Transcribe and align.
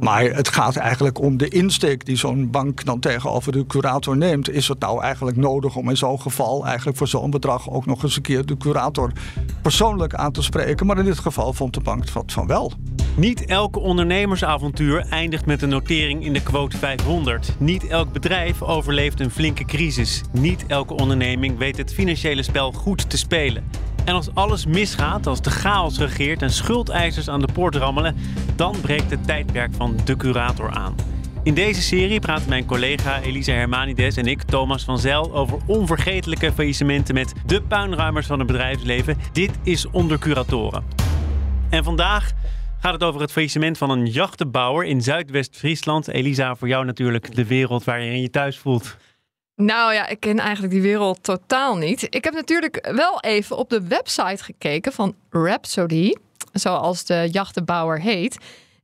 Maar 0.00 0.22
het 0.22 0.48
gaat 0.48 0.76
eigenlijk 0.76 1.20
om 1.20 1.36
de 1.36 1.48
insteek 1.48 2.04
die 2.04 2.16
zo'n 2.16 2.50
bank 2.50 2.84
dan 2.84 3.00
tegenover 3.00 3.52
de 3.52 3.66
curator 3.66 4.16
neemt. 4.16 4.50
Is 4.50 4.68
het 4.68 4.78
nou 4.78 5.02
eigenlijk 5.02 5.36
nodig 5.36 5.76
om 5.76 5.88
in 5.88 5.96
zo'n 5.96 6.20
geval 6.20 6.66
eigenlijk 6.66 6.98
voor 6.98 7.08
zo'n 7.08 7.30
bedrag 7.30 7.70
ook 7.70 7.86
nog 7.86 8.02
eens 8.02 8.16
een 8.16 8.22
keer 8.22 8.46
de 8.46 8.56
curator 8.56 9.12
persoonlijk 9.62 10.14
aan 10.14 10.32
te 10.32 10.42
spreken? 10.42 10.86
Maar 10.86 10.98
in 10.98 11.04
dit 11.04 11.18
geval 11.18 11.52
vond 11.52 11.74
de 11.74 11.80
bank 11.80 12.10
wat 12.10 12.32
van 12.32 12.46
wel. 12.46 12.72
Niet 13.16 13.44
elke 13.44 13.78
ondernemersavontuur 13.78 15.06
eindigt 15.10 15.46
met 15.46 15.62
een 15.62 15.68
notering 15.68 16.24
in 16.24 16.32
de 16.32 16.42
quote 16.42 16.76
500. 16.76 17.54
Niet 17.58 17.86
elk 17.86 18.12
bedrijf 18.12 18.62
overleeft 18.62 19.20
een 19.20 19.30
flinke 19.30 19.64
crisis. 19.64 20.22
Niet 20.32 20.64
elke 20.66 20.94
onderneming 20.94 21.58
weet 21.58 21.76
het 21.76 21.92
financiële 21.92 22.42
spel 22.42 22.72
goed 22.72 23.10
te 23.10 23.18
spelen. 23.18 23.64
En 24.06 24.14
als 24.14 24.34
alles 24.34 24.66
misgaat, 24.66 25.26
als 25.26 25.42
de 25.42 25.50
chaos 25.50 25.98
regeert 25.98 26.42
en 26.42 26.50
schuldeisers 26.50 27.28
aan 27.28 27.40
de 27.40 27.52
poort 27.52 27.74
rammelen, 27.74 28.16
dan 28.56 28.80
breekt 28.80 29.10
het 29.10 29.26
tijdperk 29.26 29.74
van 29.74 29.96
de 30.04 30.16
curator 30.16 30.70
aan. 30.70 30.94
In 31.42 31.54
deze 31.54 31.82
serie 31.82 32.20
praten 32.20 32.48
mijn 32.48 32.66
collega 32.66 33.20
Elisa 33.20 33.52
Hermanides 33.52 34.16
en 34.16 34.26
ik, 34.26 34.42
Thomas 34.42 34.84
van 34.84 34.98
Zel, 34.98 35.34
over 35.34 35.58
onvergetelijke 35.66 36.52
faillissementen 36.52 37.14
met 37.14 37.32
de 37.46 37.62
puinruimers 37.62 38.26
van 38.26 38.38
het 38.38 38.46
bedrijfsleven. 38.46 39.18
Dit 39.32 39.50
is 39.62 39.86
Onder 39.90 40.18
Curatoren. 40.18 40.84
En 41.70 41.84
vandaag 41.84 42.32
gaat 42.78 42.92
het 42.92 43.02
over 43.02 43.20
het 43.20 43.32
faillissement 43.32 43.78
van 43.78 43.90
een 43.90 44.06
jachtenbouwer 44.06 44.86
in 44.86 45.02
Zuidwest-Friesland. 45.02 46.08
Elisa, 46.08 46.54
voor 46.54 46.68
jou 46.68 46.84
natuurlijk 46.84 47.34
de 47.34 47.46
wereld 47.46 47.84
waarin 47.84 48.12
je 48.12 48.20
je 48.20 48.30
thuis 48.30 48.58
voelt. 48.58 48.96
Nou 49.56 49.94
ja, 49.94 50.06
ik 50.06 50.20
ken 50.20 50.38
eigenlijk 50.38 50.72
die 50.72 50.82
wereld 50.82 51.22
totaal 51.22 51.76
niet. 51.76 52.14
Ik 52.14 52.24
heb 52.24 52.34
natuurlijk 52.34 52.88
wel 52.94 53.20
even 53.20 53.56
op 53.56 53.70
de 53.70 53.86
website 53.86 54.44
gekeken 54.44 54.92
van 54.92 55.14
Rhapsody, 55.30 56.12
zoals 56.52 57.04
de 57.04 57.28
jachtenbouwer 57.30 58.00
heet. 58.00 58.36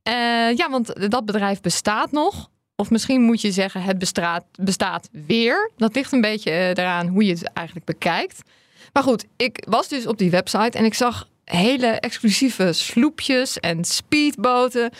Eh, 0.03 0.13
ja, 0.55 0.69
want 0.69 1.11
dat 1.11 1.25
bedrijf 1.25 1.61
bestaat 1.61 2.11
nog. 2.11 2.49
Of 2.75 2.89
misschien 2.89 3.21
moet 3.21 3.41
je 3.41 3.51
zeggen, 3.51 3.81
het 3.81 3.97
bestaat, 3.97 4.43
bestaat 4.59 5.09
weer. 5.11 5.71
Dat 5.77 5.95
ligt 5.95 6.11
een 6.11 6.21
beetje 6.21 6.51
eh, 6.51 6.69
eraan 6.69 7.07
hoe 7.07 7.25
je 7.25 7.31
het 7.31 7.51
eigenlijk 7.53 7.85
bekijkt. 7.85 8.41
Maar 8.93 9.03
goed, 9.03 9.25
ik 9.37 9.65
was 9.69 9.87
dus 9.87 10.07
op 10.07 10.17
die 10.17 10.31
website 10.31 10.77
en 10.77 10.85
ik 10.85 10.93
zag 10.93 11.27
hele 11.45 11.87
exclusieve 11.87 12.73
sloepjes 12.73 13.59
en 13.59 13.83
speedboten. 13.83 14.91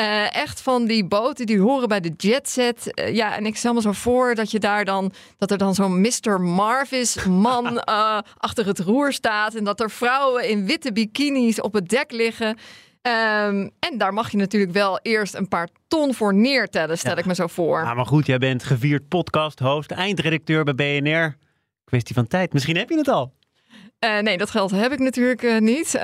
Eh, 0.00 0.36
echt 0.36 0.62
van 0.62 0.86
die 0.86 1.04
boten 1.04 1.46
die 1.46 1.60
horen 1.60 1.88
bij 1.88 2.00
de 2.00 2.12
jetset. 2.16 2.92
Uh, 2.94 3.14
ja, 3.14 3.36
en 3.36 3.46
ik 3.46 3.56
stel 3.56 3.74
me 3.74 3.80
zo 3.80 3.92
voor 3.92 4.34
dat 4.34 4.50
je 4.50 4.58
daar 4.58 4.84
dan 4.84 5.12
dat 5.38 5.50
er 5.50 5.58
dan 5.58 5.74
zo'n 5.74 6.00
Mr. 6.00 6.40
Marvis 6.40 7.24
man 7.24 7.66
uh, 7.66 8.18
achter 8.38 8.66
het 8.66 8.78
roer 8.78 9.12
staat 9.12 9.54
en 9.54 9.64
dat 9.64 9.80
er 9.80 9.90
vrouwen 9.90 10.48
in 10.48 10.66
witte 10.66 10.92
bikinis 10.92 11.60
op 11.60 11.72
het 11.72 11.88
dek 11.88 12.12
liggen. 12.12 12.48
Um, 12.48 13.70
en 13.78 13.98
daar 13.98 14.14
mag 14.14 14.30
je 14.30 14.36
natuurlijk 14.36 14.72
wel 14.72 14.98
eerst 15.02 15.34
een 15.34 15.48
paar 15.48 15.68
ton 15.88 16.14
voor 16.14 16.34
neertellen, 16.34 16.98
stel 16.98 17.12
ja. 17.12 17.18
ik 17.18 17.26
me 17.26 17.34
zo 17.34 17.46
voor. 17.46 17.78
Ja, 17.80 17.94
maar 17.94 18.06
goed, 18.06 18.26
jij 18.26 18.38
bent 18.38 18.62
gevierd 18.64 19.08
podcast-host, 19.08 19.90
eindredacteur 19.90 20.64
bij 20.64 20.74
BNR. 20.74 21.36
Kwestie 21.84 22.14
van 22.14 22.26
tijd. 22.26 22.52
Misschien 22.52 22.76
heb 22.76 22.88
je 22.88 22.96
het 22.96 23.08
al. 23.08 23.32
Uh, 24.04 24.18
nee, 24.18 24.38
dat 24.38 24.50
geld 24.50 24.70
heb 24.70 24.92
ik 24.92 24.98
natuurlijk 24.98 25.42
uh, 25.42 25.58
niet. 25.58 25.94
Uh, 25.94 26.02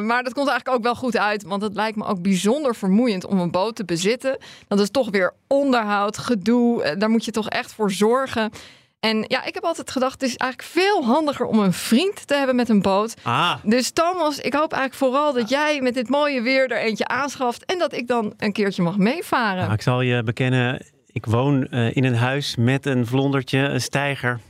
maar 0.00 0.22
dat 0.22 0.32
komt 0.34 0.48
eigenlijk 0.48 0.68
ook 0.68 0.82
wel 0.82 0.94
goed 0.94 1.16
uit. 1.16 1.42
Want 1.42 1.62
het 1.62 1.74
lijkt 1.74 1.96
me 1.96 2.04
ook 2.04 2.22
bijzonder 2.22 2.74
vermoeiend 2.74 3.26
om 3.26 3.38
een 3.38 3.50
boot 3.50 3.76
te 3.76 3.84
bezitten. 3.84 4.38
Dat 4.68 4.80
is 4.80 4.90
toch 4.90 5.10
weer 5.10 5.34
onderhoud, 5.46 6.18
gedoe. 6.18 6.96
daar 6.98 7.10
moet 7.10 7.24
je 7.24 7.30
toch 7.30 7.48
echt 7.48 7.72
voor 7.72 7.90
zorgen. 7.90 8.50
En 9.00 9.24
ja, 9.28 9.44
ik 9.44 9.54
heb 9.54 9.64
altijd 9.64 9.90
gedacht, 9.90 10.12
het 10.12 10.22
is 10.22 10.36
eigenlijk 10.36 10.70
veel 10.70 11.04
handiger 11.04 11.46
om 11.46 11.58
een 11.58 11.72
vriend 11.72 12.26
te 12.26 12.34
hebben 12.34 12.56
met 12.56 12.68
een 12.68 12.82
boot. 12.82 13.14
Ah. 13.22 13.54
Dus 13.62 13.90
Thomas, 13.90 14.38
ik 14.38 14.54
hoop 14.54 14.72
eigenlijk 14.72 14.94
vooral 14.94 15.32
dat 15.32 15.48
jij 15.48 15.80
met 15.80 15.94
dit 15.94 16.08
mooie 16.08 16.42
weer 16.42 16.70
er 16.70 16.78
eentje 16.78 17.06
aanschaft. 17.06 17.64
En 17.64 17.78
dat 17.78 17.92
ik 17.92 18.06
dan 18.06 18.34
een 18.36 18.52
keertje 18.52 18.82
mag 18.82 18.96
meevaren. 18.96 19.62
Nou, 19.62 19.72
ik 19.72 19.82
zal 19.82 20.00
je 20.00 20.22
bekennen, 20.22 20.86
ik 21.06 21.26
woon 21.26 21.66
in 21.70 22.04
een 22.04 22.16
huis 22.16 22.56
met 22.56 22.86
een 22.86 23.06
vlondertje, 23.06 23.58
een 23.58 23.80
steiger. 23.80 24.40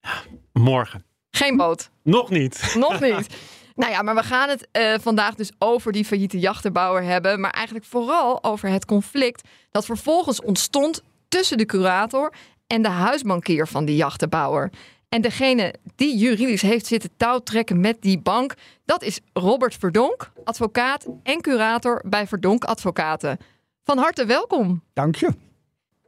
Ja, 0.00 0.22
morgen. 0.52 1.07
Geen 1.38 1.56
boot. 1.56 1.90
Nog 2.02 2.30
niet. 2.30 2.74
Nog 2.78 3.00
niet. 3.10 3.26
nou 3.74 3.92
ja, 3.92 4.02
maar 4.02 4.14
we 4.14 4.22
gaan 4.22 4.48
het 4.48 4.68
uh, 4.72 4.94
vandaag 5.00 5.34
dus 5.34 5.50
over 5.58 5.92
die 5.92 6.04
failliete 6.04 6.38
jachtenbouwer 6.38 7.02
hebben. 7.02 7.40
Maar 7.40 7.50
eigenlijk 7.50 7.86
vooral 7.86 8.44
over 8.44 8.68
het 8.68 8.84
conflict 8.84 9.48
dat 9.70 9.84
vervolgens 9.84 10.42
ontstond 10.42 11.02
tussen 11.28 11.58
de 11.58 11.66
curator 11.66 12.32
en 12.66 12.82
de 12.82 12.88
huisbankier 12.88 13.66
van 13.66 13.84
die 13.84 13.96
jachtenbouwer. 13.96 14.70
En 15.08 15.20
degene 15.20 15.74
die 15.96 16.16
juridisch 16.16 16.62
heeft 16.62 16.86
zitten 16.86 17.10
touwtrekken 17.16 17.80
met 17.80 18.02
die 18.02 18.20
bank, 18.20 18.54
dat 18.84 19.02
is 19.02 19.20
Robert 19.32 19.74
Verdonk, 19.74 20.30
advocaat 20.44 21.06
en 21.22 21.40
curator 21.40 22.02
bij 22.06 22.26
Verdonk 22.26 22.64
Advocaten. 22.64 23.38
Van 23.84 23.98
harte 23.98 24.24
welkom. 24.24 24.82
Dank 24.92 25.16
je. 25.16 25.30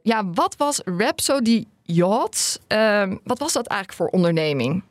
Ja, 0.01 0.29
wat 0.33 0.55
was 0.57 0.81
Rhapsody 0.85 1.65
Yachts? 1.83 2.59
Uh, 2.67 3.13
wat 3.23 3.39
was 3.39 3.53
dat 3.53 3.67
eigenlijk 3.67 4.01
voor 4.01 4.07
onderneming? 4.07 4.83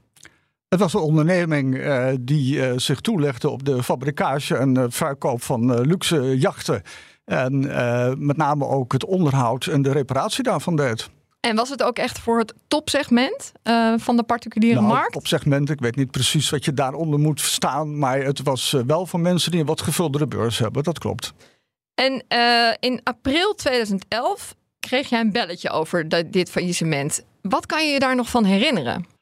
Het 0.71 0.81
was 0.81 0.95
een 0.95 1.01
onderneming 1.01 1.77
uh, 1.77 2.09
die 2.21 2.57
uh, 2.57 2.73
zich 2.77 3.01
toelegde 3.01 3.51
op 3.51 3.65
de 3.65 3.83
fabricage 3.83 4.57
en 4.57 4.79
uh, 4.79 4.85
verkoop 4.89 5.43
van 5.43 5.81
luxe 5.81 6.39
jachten. 6.39 6.83
En 7.25 7.59
met 8.27 8.37
name 8.37 8.67
ook 8.67 8.93
het 8.93 9.05
onderhoud 9.05 9.67
en 9.67 9.83
de 9.83 9.93
reparatie 9.93 10.43
daarvan 10.43 10.77
deed. 10.77 11.11
En 11.41 11.57
was 11.57 11.69
het 11.69 11.83
ook 11.83 11.99
echt 11.99 12.19
voor 12.19 12.39
het 12.39 12.55
topsegment 12.69 13.53
van 13.97 14.17
de 14.17 14.23
particuliere 14.23 14.81
nou, 14.81 14.87
markt? 14.87 15.13
Topsegment, 15.13 15.71
ik 15.71 15.81
weet 15.81 15.97
niet 15.97 16.11
precies 16.11 16.51
wat 16.51 16.65
je 16.65 16.75
daaronder 16.75 17.19
moet 17.19 17.41
staan. 17.41 17.99
Maar 17.99 18.23
het 18.23 18.43
was 18.43 18.77
wel 18.87 19.07
voor 19.07 19.21
mensen 19.21 19.51
die 19.51 19.61
een 19.61 19.67
wat 19.67 19.81
gevuldere 19.81 20.27
beurs 20.27 20.59
hebben, 20.59 20.83
dat 20.83 20.99
klopt. 20.99 21.33
En 21.95 22.25
in 22.81 23.01
april 23.03 23.55
2011 23.55 24.55
kreeg 24.81 25.09
jij 25.09 25.21
een 25.21 25.33
belletje 25.33 25.71
over 25.71 26.31
dit 26.31 26.51
faillissement. 26.51 27.25
Wat 27.43 27.67
kan 27.67 27.87
je 27.87 27.93
je 27.93 27.99
daar 27.99 28.17
nog 28.17 28.29
van 28.29 28.45
herinneren? 28.45 29.19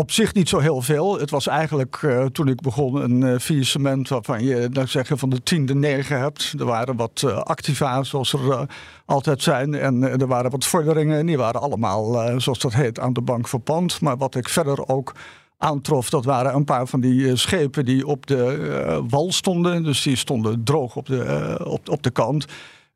Op 0.00 0.10
zich 0.10 0.34
niet 0.34 0.48
zo 0.48 0.58
heel 0.58 0.82
veel. 0.82 1.18
Het 1.18 1.30
was 1.30 1.46
eigenlijk 1.46 2.02
uh, 2.02 2.24
toen 2.24 2.48
ik 2.48 2.60
begon 2.60 2.94
een 2.94 3.20
uh, 3.20 3.38
faillissement 3.38 4.08
waarvan 4.08 4.44
je 4.44 4.68
dan 4.68 4.88
zeggen 4.88 5.18
van 5.18 5.30
de 5.30 5.42
tien 5.42 5.66
de 5.66 5.74
negen 5.74 6.18
hebt. 6.18 6.54
Er 6.58 6.64
waren 6.64 6.96
wat 6.96 7.22
uh, 7.24 7.36
activa 7.36 8.02
zoals 8.02 8.32
er 8.32 8.66
altijd 9.04 9.42
zijn 9.42 9.74
en 9.74 10.02
er 10.02 10.26
waren 10.26 10.50
wat 10.50 10.64
vorderingen 10.64 11.18
en 11.18 11.26
die 11.26 11.36
waren 11.36 11.60
allemaal 11.60 12.40
zoals 12.40 12.58
dat 12.58 12.74
heet 12.74 12.98
aan 12.98 13.12
de 13.12 13.20
bank 13.20 13.48
verpand. 13.48 14.00
Maar 14.00 14.16
wat 14.16 14.34
ik 14.34 14.48
verder 14.48 14.88
ook 14.88 15.14
aantrof, 15.58 16.10
dat 16.10 16.24
waren 16.24 16.54
een 16.54 16.64
paar 16.64 16.86
van 16.86 17.00
die 17.00 17.36
schepen 17.36 17.84
die 17.84 18.06
op 18.06 18.26
de 18.26 19.04
wal 19.08 19.32
stonden. 19.32 19.82
Dus 19.82 20.02
die 20.02 20.16
stonden 20.16 20.64
droog 20.64 20.96
op 20.96 21.06
de, 21.06 21.60
op, 21.64 21.88
op 21.88 22.02
de 22.02 22.10
kant. 22.10 22.46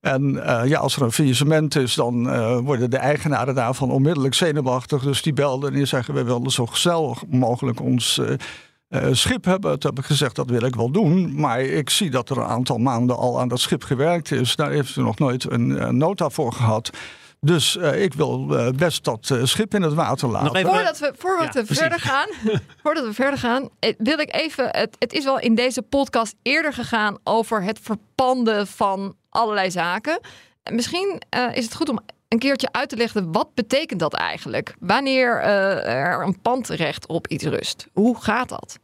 En 0.00 0.22
uh, 0.22 0.62
ja, 0.64 0.78
als 0.78 0.96
er 0.96 1.02
een 1.02 1.12
faillissement 1.12 1.76
is, 1.76 1.94
dan 1.94 2.26
uh, 2.26 2.58
worden 2.58 2.90
de 2.90 2.96
eigenaren 2.96 3.54
daarvan 3.54 3.90
onmiddellijk 3.90 4.34
zenuwachtig. 4.34 5.02
Dus 5.02 5.22
die 5.22 5.32
belden 5.32 5.70
en 5.70 5.76
die 5.76 5.84
zeggen: 5.84 6.14
We 6.14 6.24
willen 6.24 6.50
zo 6.50 6.66
snel 6.72 7.16
mogelijk 7.28 7.80
ons 7.80 8.18
uh, 8.88 9.06
schip 9.10 9.44
hebben. 9.44 9.78
Toen 9.78 9.90
heb 9.90 9.98
ik 9.98 10.10
gezegd: 10.10 10.36
Dat 10.36 10.50
wil 10.50 10.62
ik 10.62 10.74
wel 10.74 10.90
doen. 10.90 11.40
Maar 11.40 11.60
ik 11.60 11.90
zie 11.90 12.10
dat 12.10 12.30
er 12.30 12.36
een 12.36 12.44
aantal 12.44 12.78
maanden 12.78 13.16
al 13.16 13.40
aan 13.40 13.48
dat 13.48 13.60
schip 13.60 13.84
gewerkt 13.84 14.30
is. 14.30 14.56
Daar 14.56 14.70
heeft 14.70 14.96
u 14.96 15.02
nog 15.02 15.18
nooit 15.18 15.50
een 15.50 15.96
nota 15.96 16.28
voor 16.28 16.52
gehad. 16.52 16.90
Dus 17.40 17.76
uh, 17.76 18.02
ik 18.02 18.14
wil 18.14 18.46
uh, 18.50 18.68
best 18.68 19.04
dat 19.04 19.30
uh, 19.32 19.44
schip 19.44 19.74
in 19.74 19.82
het 19.82 19.94
water 19.94 20.28
laten. 20.28 20.56
Even... 20.56 20.70
Voordat 20.70 20.98
we, 20.98 21.12
voordat 21.18 21.54
ja, 21.54 21.62
we 21.64 21.74
verder 21.74 22.00
gaan, 22.00 22.28
voordat 22.82 23.04
we 23.04 23.12
verder 23.12 23.38
gaan, 23.38 23.68
wil 23.98 24.18
ik 24.18 24.34
even. 24.34 24.68
Het, 24.70 24.96
het, 24.98 25.12
is 25.12 25.24
wel 25.24 25.38
in 25.38 25.54
deze 25.54 25.82
podcast 25.82 26.34
eerder 26.42 26.72
gegaan 26.72 27.18
over 27.24 27.62
het 27.62 27.78
verpanden 27.82 28.66
van 28.66 29.14
allerlei 29.30 29.70
zaken. 29.70 30.20
Misschien 30.72 31.22
is 31.52 31.64
het 31.64 31.74
goed 31.74 31.88
om 31.88 31.98
een 32.28 32.38
keertje 32.38 32.72
uit 32.72 32.88
te 32.88 32.96
leggen 32.96 33.32
wat 33.32 33.54
betekent 33.54 34.00
dat 34.00 34.14
eigenlijk? 34.14 34.74
Wanneer 34.78 35.40
er 35.82 36.22
een 36.22 36.40
pandrecht 36.40 37.06
op 37.06 37.26
iets 37.26 37.44
rust? 37.44 37.86
Hoe 37.92 38.16
gaat 38.20 38.48
dat? 38.48 38.78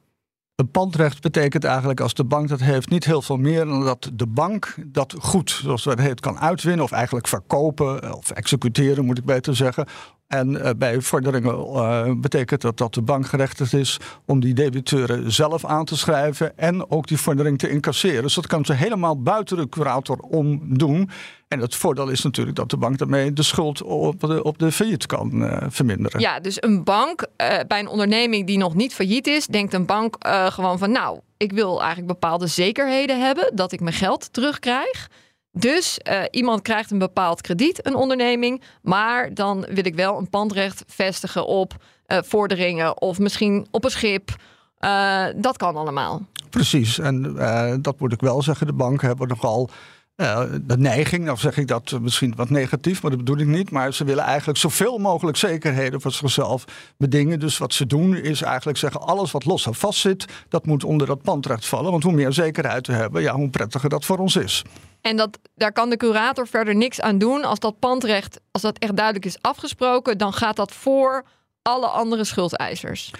Een 0.54 0.70
pandrecht 0.70 1.20
betekent 1.20 1.64
eigenlijk 1.64 2.00
als 2.00 2.14
de 2.14 2.24
bank 2.24 2.48
dat 2.48 2.60
heeft 2.60 2.90
niet 2.90 3.04
heel 3.04 3.22
veel 3.22 3.36
meer 3.36 3.64
dan 3.64 3.84
dat 3.84 4.10
de 4.12 4.26
bank 4.26 4.74
dat 4.86 5.14
goed, 5.20 5.50
zoals 5.50 5.82
dat 5.82 5.98
heet, 5.98 6.20
kan 6.20 6.38
uitwinnen 6.38 6.84
of 6.84 6.92
eigenlijk 6.92 7.26
verkopen 7.28 8.14
of 8.14 8.30
executeren 8.30 9.04
moet 9.04 9.18
ik 9.18 9.24
beter 9.24 9.56
zeggen. 9.56 9.86
En 10.26 10.50
uh, 10.50 10.70
bij 10.76 11.00
vorderingen 11.00 11.54
uh, 11.54 12.12
betekent 12.16 12.60
dat 12.60 12.76
dat 12.76 12.94
de 12.94 13.02
bank 13.02 13.26
gerechtigd 13.26 13.72
is 13.72 14.00
om 14.24 14.40
die 14.40 14.54
debiteuren 14.54 15.32
zelf 15.32 15.64
aan 15.64 15.84
te 15.84 15.96
schrijven 15.96 16.58
en 16.58 16.90
ook 16.90 17.06
die 17.06 17.18
vordering 17.18 17.58
te 17.58 17.68
incasseren. 17.68 18.22
Dus 18.22 18.34
dat 18.34 18.46
kan 18.46 18.64
ze 18.64 18.72
helemaal 18.72 19.22
buiten 19.22 19.56
de 19.56 19.68
curator 19.68 20.18
om 20.18 20.78
doen. 20.78 21.10
En 21.48 21.60
het 21.60 21.74
voordeel 21.74 22.08
is 22.08 22.22
natuurlijk 22.22 22.56
dat 22.56 22.70
de 22.70 22.76
bank 22.76 22.98
daarmee 22.98 23.32
de 23.32 23.42
schuld 23.42 23.82
op 23.82 24.20
de, 24.20 24.42
op 24.42 24.58
de 24.58 24.72
failliet 24.72 25.06
kan 25.06 25.42
uh, 25.42 25.56
verminderen. 25.68 26.20
Ja, 26.20 26.40
dus 26.40 26.62
een 26.62 26.84
bank 26.84 27.26
bij 27.66 27.78
een 27.78 27.88
onderneming 27.88 28.46
die 28.46 28.58
nog 28.58 28.74
niet 28.74 28.94
failliet 28.94 29.26
is, 29.26 29.46
denkt 29.46 29.74
een 29.74 29.86
bank 29.86 30.16
gewoon 30.48 30.78
van 30.78 30.90
nou, 30.90 31.20
ik 31.36 31.52
wil 31.52 31.78
eigenlijk 31.78 32.08
bepaalde 32.08 32.46
zekerheden 32.46 33.20
hebben 33.20 33.56
dat 33.56 33.72
ik 33.72 33.80
mijn 33.80 33.94
geld 33.94 34.32
terugkrijg. 34.32 35.08
Dus 35.58 35.98
uh, 36.10 36.22
iemand 36.30 36.62
krijgt 36.62 36.90
een 36.90 36.98
bepaald 36.98 37.40
krediet, 37.40 37.86
een 37.86 37.94
onderneming, 37.94 38.62
maar 38.82 39.34
dan 39.34 39.66
wil 39.68 39.86
ik 39.86 39.94
wel 39.94 40.18
een 40.18 40.30
pandrecht 40.30 40.84
vestigen 40.86 41.46
op 41.46 41.74
uh, 42.08 42.18
vorderingen 42.22 43.00
of 43.00 43.18
misschien 43.18 43.66
op 43.70 43.84
een 43.84 43.90
schip. 43.90 44.30
Uh, 44.80 45.24
dat 45.36 45.56
kan 45.56 45.76
allemaal. 45.76 46.26
Precies, 46.50 46.98
en 46.98 47.34
dat 47.82 48.00
moet 48.00 48.12
ik 48.12 48.20
wel 48.20 48.42
zeggen. 48.42 48.66
De 48.66 48.72
banken 48.72 49.08
hebben 49.08 49.28
nogal 49.28 49.70
de 50.16 50.76
neiging, 50.78 51.24
nou 51.24 51.38
zeg 51.38 51.56
ik 51.56 51.68
dat 51.68 51.98
misschien 52.00 52.34
wat 52.36 52.50
negatief, 52.50 53.02
maar 53.02 53.10
dat 53.10 53.20
bedoel 53.20 53.38
ik 53.38 53.46
niet. 53.46 53.70
Maar 53.70 53.94
ze 53.94 54.04
willen 54.04 54.24
eigenlijk 54.24 54.58
zoveel 54.58 54.98
mogelijk 54.98 55.36
zekerheden 55.36 56.00
voor 56.00 56.12
zichzelf 56.12 56.64
bedingen. 56.98 57.40
Dus 57.40 57.58
wat 57.58 57.72
ze 57.72 57.86
doen 57.86 58.16
is 58.16 58.42
eigenlijk 58.42 58.78
zeggen: 58.78 59.00
alles 59.00 59.30
wat 59.30 59.44
los 59.44 59.66
en 59.66 59.74
vast 59.74 60.00
zit, 60.00 60.24
dat 60.48 60.66
moet 60.66 60.84
onder 60.84 61.06
dat 61.06 61.22
pandrecht 61.22 61.66
vallen. 61.66 61.90
Want 61.90 62.02
hoe 62.02 62.12
meer 62.12 62.32
zekerheid 62.32 62.86
we 62.86 62.92
hebben, 62.92 63.22
ja, 63.22 63.34
hoe 63.34 63.50
prettiger 63.50 63.88
dat 63.88 64.04
voor 64.04 64.18
ons 64.18 64.36
is. 64.36 64.62
En 65.00 65.16
dat, 65.16 65.38
daar 65.54 65.72
kan 65.72 65.90
de 65.90 65.96
curator 65.96 66.46
verder 66.46 66.76
niks 66.76 67.00
aan 67.00 67.18
doen. 67.18 67.44
Als 67.44 67.58
dat 67.58 67.78
pandrecht, 67.78 68.40
als 68.50 68.62
dat 68.62 68.78
echt 68.78 68.96
duidelijk 68.96 69.24
is 69.26 69.38
afgesproken, 69.40 70.18
dan 70.18 70.32
gaat 70.32 70.56
dat 70.56 70.72
voor 70.72 71.24
alle 71.62 71.86
andere 71.86 72.24
schuldeisers. 72.24 73.12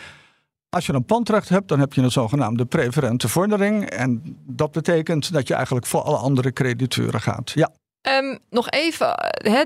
Als 0.69 0.87
je 0.87 0.93
een 0.93 1.05
pandrecht 1.05 1.49
hebt, 1.49 1.69
dan 1.69 1.79
heb 1.79 1.93
je 1.93 2.03
een 2.03 2.11
zogenaamde 2.11 2.65
preferente 2.65 3.29
vordering. 3.29 3.91
En 3.91 4.37
dat 4.47 4.73
betekent 4.73 5.33
dat 5.33 5.49
je 5.49 5.55
eigenlijk 5.55 5.87
voor 5.87 6.01
alle 6.01 6.17
andere 6.17 6.53
crediteuren 6.53 7.21
gaat. 7.21 7.51
Ja. 7.51 7.73
Um, 8.09 8.39
nog 8.51 8.71
even, 8.71 9.15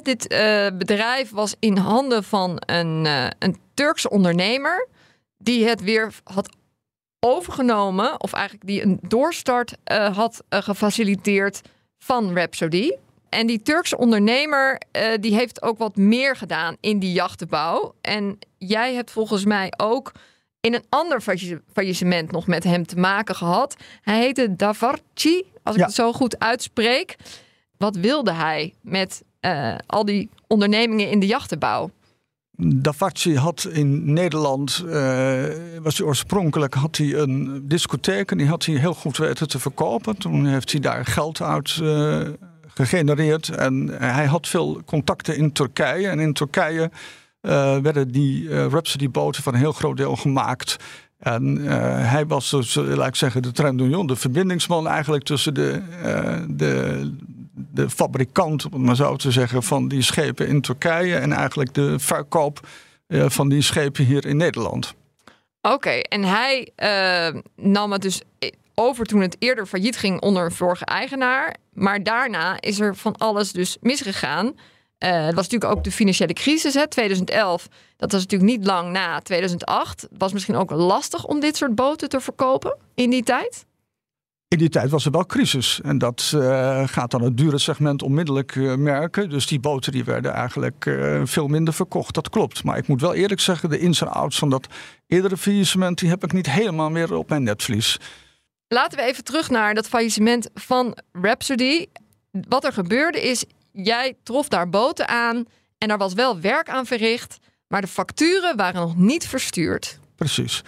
dit 0.03 0.33
uh, 0.33 0.39
bedrijf 0.79 1.31
was 1.31 1.55
in 1.59 1.77
handen 1.77 2.25
van 2.25 2.63
een, 2.67 3.05
uh, 3.05 3.27
een 3.39 3.57
Turkse 3.75 4.11
ondernemer. 4.11 4.89
Die 5.39 5.69
het 5.69 5.83
weer 5.83 6.13
had 6.25 6.57
overgenomen, 7.21 8.21
of 8.23 8.33
eigenlijk 8.33 8.67
die 8.67 8.83
een 8.83 8.99
doorstart 9.09 9.77
uh, 9.93 10.17
had 10.17 10.43
gefaciliteerd 10.49 11.61
van 11.99 12.35
Rhapsody. 12.35 12.93
En 13.29 13.47
die 13.47 13.63
Turkse 13.63 13.99
ondernemer 13.99 14.81
die 15.21 15.35
heeft 15.35 15.63
ook 15.63 15.79
wat 15.79 15.97
meer 15.97 16.37
gedaan 16.37 16.77
in 16.81 16.99
die 16.99 17.13
jachtenbouw. 17.13 17.95
En 18.01 18.39
jij 18.59 18.95
hebt 18.95 19.11
volgens 19.11 19.45
mij 19.45 19.73
ook 19.77 20.13
in 20.61 20.75
een 20.75 20.85
ander 20.89 21.21
faillissement 21.73 22.31
nog 22.31 22.47
met 22.47 22.65
hem 22.65 22.87
te 22.87 22.97
maken 22.97 23.35
gehad. 23.35 23.77
Hij 24.03 24.21
heette 24.21 24.57
Davarci, 24.57 25.45
als 25.63 25.77
ik 25.77 25.83
het 25.83 25.95
zo 25.95 26.13
goed 26.13 26.39
uitspreek. 26.39 27.17
Wat 27.77 27.97
wilde 27.97 28.33
hij 28.33 28.75
met 28.81 29.23
uh, 29.41 29.75
al 29.87 30.05
die 30.05 30.29
ondernemingen 30.47 31.11
in 31.11 31.21
de 31.21 31.27
jachtenbouw? 31.27 31.91
Davarci 32.63 33.37
had 33.37 33.69
in 33.73 34.13
Nederland, 34.13 34.83
uh, 34.87 34.93
was 35.83 35.99
hij 35.99 36.07
oorspronkelijk, 36.07 36.75
had 36.75 36.97
hij 36.97 37.15
een 37.15 37.63
discotheek 37.69 38.31
en 38.31 38.39
die 38.39 38.47
had 38.47 38.65
hij 38.65 38.75
heel 38.75 38.95
goed 38.95 39.17
weten 39.17 39.49
te 39.49 39.59
verkopen. 39.59 40.17
Toen 40.17 40.47
heeft 40.47 40.73
hij 40.73 40.81
daar 40.81 41.05
geld 41.05 41.43
uit 41.43 41.77
uh, 41.77 42.29
gegenereerd 42.67 43.49
en 43.49 43.89
hij 43.99 44.27
had 44.27 44.49
veel 44.49 44.83
contacten 44.85 45.37
in 45.37 45.53
Turkije. 45.53 46.09
En 46.09 46.19
in 46.19 46.33
Turkije 46.33 46.91
werden 47.83 48.13
die 48.13 48.69
Rhapsody-boten 48.69 49.43
van 49.43 49.55
een 49.55 49.61
heel 49.61 49.73
groot 49.73 49.97
deel 49.97 50.17
gemaakt. 50.17 50.77
En 51.19 51.57
hij 52.07 52.27
was 52.27 52.51
dus, 52.51 52.75
laat 52.75 53.09
ik 53.09 53.15
zeggen, 53.15 53.43
de 53.43 53.53
Trendunion, 53.53 54.07
de 54.07 54.17
verbindingsman 54.17 54.89
eigenlijk 54.89 55.25
tussen 55.25 55.55
de, 55.55 55.83
de, 56.49 57.15
de 57.55 57.91
fabrikant, 57.91 58.65
om 58.65 58.73
het 58.73 58.83
maar 58.83 58.97
zo 58.97 59.17
te 59.17 59.31
zeggen, 59.31 59.63
van 59.63 59.89
die 59.89 60.03
schepen 60.03 60.49
in 60.49 60.61
Turkije 60.61 61.17
en 61.17 61.33
eigenlijk 61.33 61.75
de 61.75 61.99
verkoop 61.99 62.61
van 63.09 63.49
die 63.49 63.63
schepen 63.63 64.05
hier 64.05 64.27
in 64.27 64.37
Nederland. 64.37 64.95
Oké, 65.63 65.91
en 65.91 66.25
hij 66.25 66.69
nam 67.57 67.93
het 67.93 68.03
dus 68.03 68.23
over 68.75 69.05
toen 69.05 69.21
het 69.21 69.37
eerder 69.39 69.67
failliet 69.67 69.97
ging 69.97 70.21
onder 70.21 70.45
een 70.45 70.53
vorige 70.53 70.85
eigenaar. 70.85 71.57
Maar 71.73 72.03
daarna 72.03 72.61
is 72.61 72.81
er 72.81 72.97
van 72.97 73.17
alles 73.17 73.53
dus 73.53 73.77
misgegaan. 73.81 74.55
Uh, 75.05 75.11
het 75.11 75.35
was 75.35 75.49
natuurlijk 75.49 75.73
ook 75.73 75.85
de 75.85 75.93
financiële 75.93 76.33
crisis, 76.33 76.75
hè, 76.75 76.89
2011. 76.89 77.69
Dat 77.97 78.13
was 78.13 78.21
natuurlijk 78.21 78.51
niet 78.51 78.67
lang 78.67 78.93
na 78.93 79.21
2008. 79.21 80.01
Het 80.01 80.11
was 80.19 80.33
misschien 80.33 80.57
ook 80.57 80.71
lastig 80.71 81.25
om 81.25 81.41
dit 81.41 81.57
soort 81.57 81.75
boten 81.75 82.09
te 82.09 82.21
verkopen 82.21 82.77
in 82.95 83.11
die 83.11 83.23
tijd. 83.23 83.65
In 84.49 84.59
die 84.59 84.69
tijd 84.69 84.91
was 84.91 85.05
er 85.05 85.11
wel 85.11 85.27
crisis. 85.27 85.81
En 85.83 85.99
dat 85.99 86.33
uh, 86.35 86.89
gaat 86.89 87.11
dan 87.11 87.23
het 87.23 87.37
dure 87.37 87.59
segment 87.59 88.03
onmiddellijk 88.03 88.55
uh, 88.55 88.75
merken. 88.75 89.31
Dus 89.31 89.47
die 89.47 89.61
boten 89.61 89.93
die 89.93 90.05
werden 90.05 90.33
eigenlijk 90.33 90.85
uh, 90.85 91.21
veel 91.25 91.47
minder 91.47 91.75
verkocht. 91.75 92.15
Dat 92.15 92.29
klopt. 92.29 92.65
Maar 92.65 92.79
ik 92.79 92.89
moet 92.89 93.01
wel 93.01 93.15
eerlijk 93.15 93.41
zeggen, 93.41 93.71
de 93.71 93.79
ins 93.79 94.01
en 94.01 94.09
outs 94.09 94.39
van 94.39 94.51
dat 94.51 94.67
eerdere 95.07 95.37
faillissement... 95.37 95.99
die 95.99 96.09
heb 96.09 96.25
ik 96.25 96.33
niet 96.33 96.51
helemaal 96.51 96.91
meer 96.91 97.15
op 97.15 97.29
mijn 97.29 97.43
netvlies. 97.43 97.99
Laten 98.69 98.99
we 98.99 99.05
even 99.05 99.25
terug 99.25 99.51
naar 99.51 99.75
dat 99.75 99.89
faillissement 99.89 100.49
van 100.55 100.99
Rhapsody. 101.13 101.87
Wat 102.31 102.65
er 102.65 102.73
gebeurde 102.73 103.21
is, 103.29 103.45
jij 103.83 104.17
trof 104.23 104.49
daar 104.49 104.69
boten 104.69 105.09
aan... 105.09 105.45
en 105.79 105.89
daar 105.89 105.99
was 105.99 106.15
wel 106.15 106.41
werk 106.41 106.69
aan 106.69 106.87
verricht... 106.87 107.39
maar 107.69 107.81
de 107.81 107.87
facturen 107.87 108.57
waren 108.57 108.81
nog 108.81 108.97
niet 108.97 109.27
verstuurd. 109.27 109.99
Precies. 110.17 110.63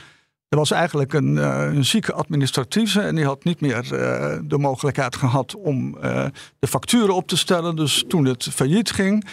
Er 0.52 0.58
was 0.58 0.70
eigenlijk 0.70 1.12
een, 1.12 1.36
uh, 1.36 1.68
een 1.74 1.84
zieke 1.84 2.12
administratieve 2.12 3.00
en 3.00 3.14
die 3.14 3.24
had 3.24 3.44
niet 3.44 3.60
meer 3.60 3.84
uh, 3.84 4.38
de 4.44 4.58
mogelijkheid 4.58 5.16
gehad 5.16 5.54
om 5.54 5.96
uh, 5.96 6.26
de 6.58 6.66
facturen 6.66 7.14
op 7.14 7.28
te 7.28 7.36
stellen. 7.36 7.76
Dus 7.76 8.04
toen 8.08 8.24
het 8.24 8.44
failliet 8.44 8.90
ging, 8.90 9.26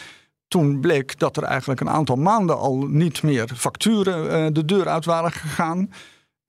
toen 0.47 0.79
bleek 0.79 1.19
dat 1.19 1.37
er 1.37 1.43
eigenlijk 1.43 1.79
een 1.79 1.89
aantal 1.89 2.15
maanden 2.15 2.57
al 2.57 2.77
niet 2.77 3.23
meer 3.23 3.49
facturen 3.55 4.53
de 4.53 4.65
deur 4.65 4.87
uit 4.87 5.05
waren 5.05 5.31
gegaan. 5.31 5.89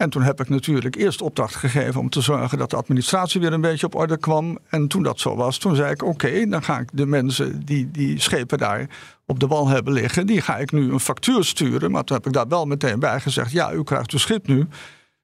En 0.01 0.11
toen 0.11 0.23
heb 0.23 0.41
ik 0.41 0.49
natuurlijk 0.49 0.97
eerst 0.97 1.23
opdracht 1.23 1.55
gegeven 1.55 2.01
om 2.01 2.11
te 2.11 2.21
zorgen 2.21 2.59
dat 2.59 2.71
de 2.71 2.77
administratie 2.77 3.41
weer 3.41 3.53
een 3.53 3.61
beetje 3.61 3.87
op 3.87 3.95
orde 3.95 4.17
kwam. 4.17 4.59
En 4.69 4.89
toen 4.89 5.03
dat 5.03 5.21
zo 5.21 5.37
was, 5.37 5.59
toen 5.59 5.77
zei 5.77 5.91
ik: 5.91 6.05
Oké, 6.05 6.47
dan 6.49 6.63
ga 6.63 6.79
ik 6.79 6.89
de 6.93 7.07
mensen 7.07 7.65
die 7.65 7.91
die 7.91 8.21
schepen 8.21 8.59
daar 8.59 8.87
op 9.27 9.41
de 9.41 9.47
wal 9.47 9.69
hebben 9.69 9.93
liggen, 9.93 10.27
die 10.27 10.41
ga 10.41 10.57
ik 10.57 10.73
nu 10.73 10.93
een 10.93 11.01
factuur 11.01 11.45
sturen. 11.45 11.91
Maar 11.91 12.05
toen 12.05 12.17
heb 12.17 12.27
ik 12.27 12.33
daar 12.33 12.49
wel 12.49 12.67
meteen 12.67 12.99
bij 12.99 13.21
gezegd: 13.21 13.53
Ja, 13.53 13.73
u 13.73 13.83
krijgt 13.83 14.11
uw 14.11 14.19
schip 14.19 14.47
nu. 14.47 14.69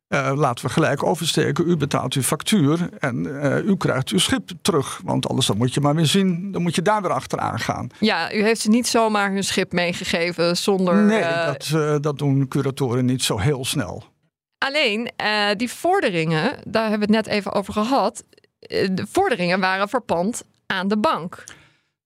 Uh, 0.09 0.33
laten 0.35 0.65
we 0.65 0.73
gelijk 0.73 1.03
oversteken. 1.03 1.69
U 1.69 1.77
betaalt 1.77 2.15
uw 2.15 2.23
factuur 2.23 2.89
en 2.99 3.27
uh, 3.27 3.57
u 3.57 3.77
krijgt 3.77 4.09
uw 4.09 4.19
schip 4.19 4.51
terug. 4.63 5.01
Want 5.05 5.29
anders 5.29 5.47
dan 5.47 5.57
moet 5.57 5.75
je 5.75 5.81
maar 5.81 5.95
weer 5.95 6.07
zien, 6.07 6.53
dan 6.53 6.63
moet 6.63 6.75
je 6.75 6.83
daar 6.83 7.03
weer 7.03 7.13
achteraan 7.13 7.59
gaan. 7.61 7.89
Ja, 8.01 8.33
u 8.33 8.43
heeft 8.43 8.61
ze 8.61 8.69
niet 8.69 8.87
zomaar 8.87 9.33
hun 9.33 9.45
schip 9.45 9.73
meegegeven 9.73 10.57
zonder. 10.57 11.03
Nee, 11.03 11.21
uh... 11.21 11.47
dat, 11.47 12.03
dat 12.03 12.19
doen 12.19 12.49
curatoren 12.49 13.05
niet 13.05 13.23
zo 13.23 13.39
heel 13.39 13.65
snel. 13.65 14.15
Alleen, 14.67 15.11
uh, 15.23 15.49
die 15.57 15.71
vorderingen, 15.71 16.57
daar 16.65 16.89
hebben 16.89 17.09
we 17.09 17.17
het 17.17 17.27
net 17.27 17.35
even 17.35 17.53
over 17.53 17.73
gehad. 17.73 18.25
De 18.69 19.07
vorderingen 19.11 19.61
waren 19.61 19.89
verpand 19.89 20.45
aan 20.67 20.89
de 20.89 20.99
bank. 20.99 21.45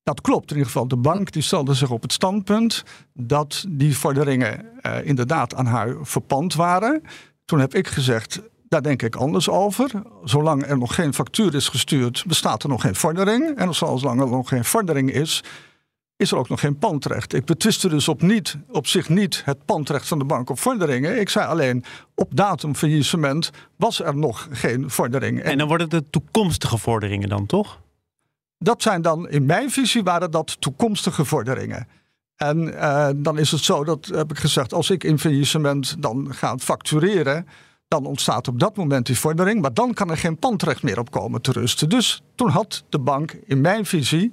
Dat 0.02 0.21
klopt. 0.21 0.50
In 0.50 0.57
ieder 0.57 0.73
geval, 0.73 0.88
de 0.88 0.97
bank 0.97 1.33
die 1.33 1.43
stelde 1.43 1.75
zich 1.75 1.90
op 1.90 2.02
het 2.02 2.12
standpunt 2.12 2.83
dat 3.12 3.64
die 3.69 3.97
vorderingen 3.97 4.67
uh, 4.83 5.07
inderdaad 5.07 5.55
aan 5.55 5.67
haar 5.67 5.97
verpand 6.02 6.55
waren. 6.55 7.02
Toen 7.45 7.61
heb 7.61 7.75
ik 7.75 7.88
gezegd, 7.88 8.40
daar 8.69 8.83
denk 8.83 9.02
ik 9.02 9.17
anders 9.17 9.49
over. 9.49 9.90
Zolang 10.25 10.67
er 10.67 10.79
nog 10.79 10.95
geen 10.95 11.14
factuur 11.14 11.55
is 11.55 11.69
gestuurd, 11.69 12.25
bestaat 12.26 12.62
er 12.62 12.69
nog 12.69 12.81
geen 12.81 12.97
vordering. 12.97 13.57
En 13.57 13.75
zolang 13.75 14.21
er 14.21 14.29
nog 14.29 14.49
geen 14.49 14.64
vordering 14.64 15.12
is, 15.12 15.43
is 16.21 16.31
er 16.31 16.39
ook 16.39 16.49
nog 16.49 16.61
geen 16.61 16.79
pandrecht. 16.79 17.33
Ik 17.33 17.45
betwiste 17.45 17.89
dus 17.89 18.09
op, 18.09 18.23
niet, 18.23 18.57
op 18.69 18.87
zich 18.87 19.09
niet 19.09 19.43
het 19.45 19.65
pandrecht 19.65 20.09
van 20.09 20.19
de 20.19 20.25
bank 20.25 20.50
op 20.50 20.59
vorderingen. 20.59 21.21
Ik 21.21 21.29
zei 21.29 21.47
alleen, 21.47 21.85
op 22.15 22.37
datum 22.37 22.75
faillissement 22.75 23.50
was 23.77 24.00
er 24.00 24.17
nog 24.17 24.49
geen 24.50 24.91
vordering. 24.91 25.41
En, 25.41 25.50
en 25.50 25.59
dan 25.59 25.69
worden 25.69 25.89
het 25.91 26.05
de 26.05 26.11
toekomstige 26.11 26.79
vorderingen 26.79 27.29
dan, 27.29 27.47
toch? 27.47 27.81
Dat 28.59 28.83
zijn 28.83 29.03
dan, 29.03 29.29
in 29.29 29.47
mijn 29.47 29.71
visie 29.71 30.03
waren 30.03 30.31
dat 30.31 30.61
toekomstige 30.61 31.25
vorderingen. 31.25 31.89
En 32.37 32.59
uh, 32.59 33.09
dan 33.17 33.39
is 33.39 33.50
het 33.50 33.61
zo, 33.61 33.85
dat 33.85 34.07
heb 34.07 34.31
ik 34.31 34.39
gezegd, 34.39 34.75
als 34.75 34.91
ik 34.91 35.05
in 35.05 35.19
faillissement 35.19 36.03
dan 36.03 36.35
ga 36.35 36.59
factureren, 36.59 37.47
dan 37.89 38.07
ontstaat 38.07 38.49
op 38.49 38.61
dat 38.61 38.77
moment 38.77 39.07
die 39.07 39.19
vordering, 39.19 39.61
maar 39.61 39.75
dan 39.75 39.95
kan 39.95 40.11
er 40.11 40.17
geen 40.17 40.37
pandrecht 40.37 40.83
meer 40.83 40.99
op 40.99 41.11
komen 41.11 41.43
te 41.43 41.53
rusten. 41.53 41.89
Dus 41.89 42.23
toen 42.35 42.49
had 42.49 42.85
de 42.89 42.99
bank, 42.99 43.33
in 43.47 43.61
mijn 43.61 43.87
visie, 43.87 44.33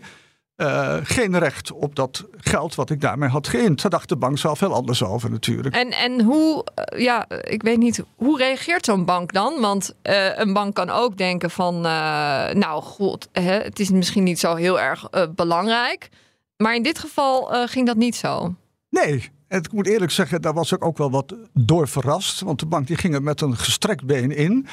uh, 0.58 0.96
geen 1.04 1.40
recht 1.40 1.72
op 1.72 1.96
dat 1.96 2.26
geld 2.38 2.76
wat 2.76 2.90
ik 2.90 3.02
daarmee 3.02 3.30
had 3.30 3.48
geïnd. 3.48 3.82
Daar 3.82 3.92
dacht 3.92 4.10
de 4.10 4.16
bank 4.16 4.38
zelf 4.38 4.60
heel 4.60 4.74
anders 4.74 5.04
over 5.04 5.30
natuurlijk. 5.32 5.76
En, 5.76 5.92
en 5.92 6.22
hoe, 6.22 6.66
uh, 6.94 7.00
ja, 7.00 7.30
ik 7.30 7.62
weet 7.62 7.78
niet, 7.78 8.04
hoe 8.16 8.38
reageert 8.38 8.86
zo'n 8.86 9.06
bank 9.06 9.34
dan? 9.34 9.62
Want 9.62 9.96
uh, 10.04 10.38
een 10.38 10.54
bank 10.54 10.76
kan 10.76 10.90
ook 10.90 11.18
denken 11.18 11.52
van, 11.52 11.82
nou 11.82 12.82
goed, 12.82 13.28
hè, 13.32 13.62
het 13.62 13.80
is 13.80 13.90
misschien 13.90 14.24
niet 14.24 14.40
zo 14.40 14.56
heel 14.56 14.80
erg 14.80 15.10
belangrijk. 15.36 16.10
Maar 16.58 16.76
in 16.76 16.84
dit 16.84 17.00
geval 17.00 17.68
ging 17.68 17.86
dat 17.86 17.98
niet 17.98 18.16
zo. 18.16 18.56
Nee, 18.90 19.32
en 19.48 19.60
ik 19.60 19.72
moet 19.72 19.88
eerlijk 19.88 20.12
zeggen, 20.12 20.42
daar 20.42 20.54
was 20.54 20.72
ik 20.72 20.86
ook 20.86 20.98
wel 20.98 21.12
wat 21.12 21.36
door 21.54 21.88
verrast. 21.88 22.42
Want 22.42 22.60
de 22.60 22.66
bank 22.66 22.88
die 22.88 22.98
ging 22.98 23.14
er 23.14 23.24
met 23.24 23.42
een 23.42 23.58
gestrekt 23.58 24.06
been 24.06 24.32
in. 24.32 24.68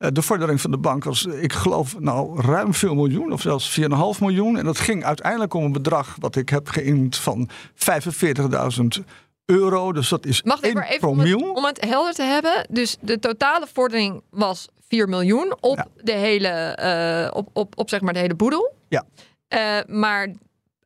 Eh, 0.00 0.08
De 0.12 0.22
vordering 0.22 0.60
van 0.60 0.70
de 0.70 0.78
bank 0.78 1.04
was, 1.04 1.24
ik 1.26 1.52
geloof, 1.52 1.98
nou 1.98 2.40
ruim 2.42 2.74
veel 2.74 2.94
miljoen, 2.94 3.32
of 3.32 3.40
zelfs 3.40 3.70
4,5 3.80 4.20
miljoen. 4.20 4.56
En 4.58 4.64
dat 4.64 4.78
ging 4.78 5.04
uiteindelijk 5.04 5.54
om 5.54 5.64
een 5.64 5.72
bedrag 5.72 6.16
wat 6.18 6.36
ik 6.36 6.48
heb 6.48 6.68
geïnd 6.68 7.16
van 7.16 7.48
45.000 7.74 9.04
euro. 9.44 9.92
Dus 9.92 10.08
dat 10.08 10.26
is 10.26 10.40
Wacht 10.44 10.62
1 10.62 10.70
even, 10.76 10.88
even 10.88 11.08
om 11.08 11.18
het, 11.18 11.28
promiel. 11.28 11.52
om 11.52 11.64
het 11.64 11.84
helder 11.84 12.12
te 12.14 12.22
hebben. 12.22 12.66
Dus 12.70 12.96
de 13.00 13.18
totale 13.18 13.66
vordering 13.72 14.22
was 14.30 14.68
4 14.88 15.08
miljoen 15.08 15.56
op, 15.60 15.76
Ja. 15.76 15.86
de, 15.96 16.12
hele, 16.12 16.48
eh, 16.48 17.36
op, 17.36 17.48
op, 17.52 17.78
op 17.78 17.88
zeg 17.88 18.00
maar 18.00 18.12
de 18.12 18.18
hele 18.18 18.34
boedel. 18.34 18.74
Ja. 18.88 19.04
Eh, 19.48 19.78
maar 19.86 20.32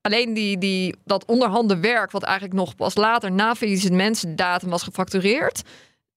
alleen 0.01 0.35
die, 0.35 0.59
die, 0.59 0.97
dat 1.05 1.25
onderhanden 1.25 1.81
werk, 1.81 2.11
wat 2.11 2.23
eigenlijk 2.23 2.55
nog 2.55 2.75
pas 2.77 2.95
later 2.95 3.33
na 3.33 3.55
faillissementsdatum 3.55 4.71
was 4.71 4.83
gefactureerd, 4.83 5.63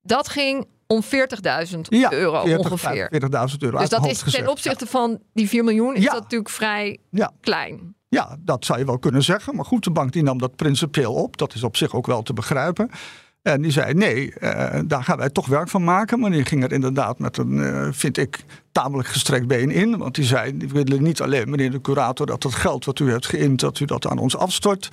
dat 0.01 0.30
ging 0.30 0.66
om 0.88 1.03
40.000 1.03 1.79
Ja, 1.82 2.12
euro 2.13 2.41
40, 2.46 2.72
ongeveer. 2.72 3.10
45.000 3.51 3.58
euro. 3.60 3.77
Dus 3.77 3.89
dat 3.89 4.06
is 4.08 4.22
gezegd. 4.22 4.44
ten 4.44 4.51
opzichte 4.51 4.86
van 4.88 5.20
die 5.34 5.48
4 5.48 5.63
miljoen, 5.63 5.96
is 5.96 6.03
Ja. 6.03 6.12
dat 6.12 6.22
natuurlijk 6.22 6.50
vrij 6.50 6.98
klein. 7.41 7.96
Ja, 8.10 8.36
dat 8.39 8.65
zou 8.65 8.79
je 8.79 8.86
wel 8.86 9.00
kunnen 9.00 9.24
zeggen. 9.24 9.56
Maar 9.56 9.65
goed, 9.65 9.84
de 9.84 9.91
bank 9.91 10.12
die 10.12 10.24
nam 10.24 10.38
dat 10.38 10.56
principieel 10.56 11.13
op. 11.13 11.38
Dat 11.38 11.53
is 11.53 11.63
op 11.63 11.77
zich 11.77 11.94
ook 11.94 12.06
wel 12.08 12.22
te 12.24 12.34
begrijpen. 12.34 12.89
En 13.41 13.62
die 13.62 13.72
zei: 13.72 13.94
nee, 13.94 14.34
eh, 14.34 14.79
daar 14.86 15.03
gaan 15.03 15.17
wij 15.17 15.29
toch 15.29 15.48
werk 15.48 15.70
van 15.70 15.84
maken. 15.84 16.20
Maar 16.20 16.32
die 16.32 16.46
ging 16.46 16.63
er 16.63 16.72
inderdaad 16.72 17.20
met 17.20 17.38
een, 17.38 17.60
eh, 17.63 17.88
vind 17.91 18.17
ik, 18.17 18.44
tamelijk 18.72 19.08
gestrekt 19.08 19.48
been 19.48 19.72
in. 19.72 19.98
Want 19.98 20.15
die 20.15 20.25
zei: 20.25 20.58
we 20.58 20.67
willen 20.84 21.03
niet 21.03 21.22
alleen, 21.22 21.50
meneer 21.50 21.72
de 21.72 21.82
curator, 21.82 22.25
dat 22.25 22.44
het 22.44 22.56
geld 22.56 22.86
wat 22.86 23.00
u 23.00 23.12
hebt 23.12 23.25
geïnd, 23.25 23.60
dat 23.60 23.79
u 23.79 23.86
dat 23.86 24.08
aan 24.08 24.17
ons 24.17 24.38
afstort. 24.38 24.89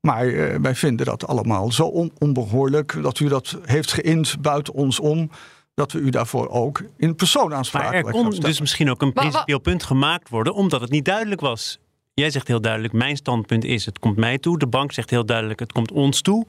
Maar 0.00 0.26
eh, 0.26 0.60
wij 0.60 0.74
vinden 0.74 1.06
dat 1.06 1.26
allemaal 1.26 1.72
zo 1.72 1.86
on- 1.86 2.12
onbehoorlijk 2.18 3.02
dat 3.02 3.18
u 3.18 3.28
dat 3.28 3.58
heeft 3.62 3.92
geïnd 3.92 4.40
buiten 4.40 4.74
ons 4.74 5.00
om. 5.00 5.30
Dat 5.74 5.92
we 5.92 5.98
u 5.98 6.10
daarvoor 6.10 6.48
ook 6.48 6.82
in 6.96 7.14
persoon 7.14 7.48
Maar 7.48 7.56
aansprakelijk 7.56 8.06
er 8.06 8.14
gaan 8.14 8.22
kon 8.30 8.40
dus 8.40 8.60
misschien 8.60 8.90
ook 8.90 9.02
een 9.02 9.12
Maar 9.12 9.22
principieel 9.24 9.58
punt 9.60 9.82
gemaakt 9.82 10.28
worden, 10.28 10.54
omdat 10.54 10.80
het 10.80 10.90
niet 10.90 11.04
duidelijk 11.04 11.40
was. 11.40 11.78
Jij 12.14 12.30
zegt 12.30 12.48
heel 12.48 12.60
duidelijk, 12.60 12.92
mijn 12.92 13.16
standpunt 13.16 13.64
is, 13.64 13.84
het 13.86 13.98
komt 13.98 14.16
mij 14.16 14.38
toe. 14.38 14.58
De 14.58 14.66
bank 14.66 14.92
zegt 14.92 15.10
heel 15.10 15.26
duidelijk, 15.26 15.60
het 15.60 15.72
komt 15.72 15.92
ons 15.92 16.20
toe. 16.20 16.46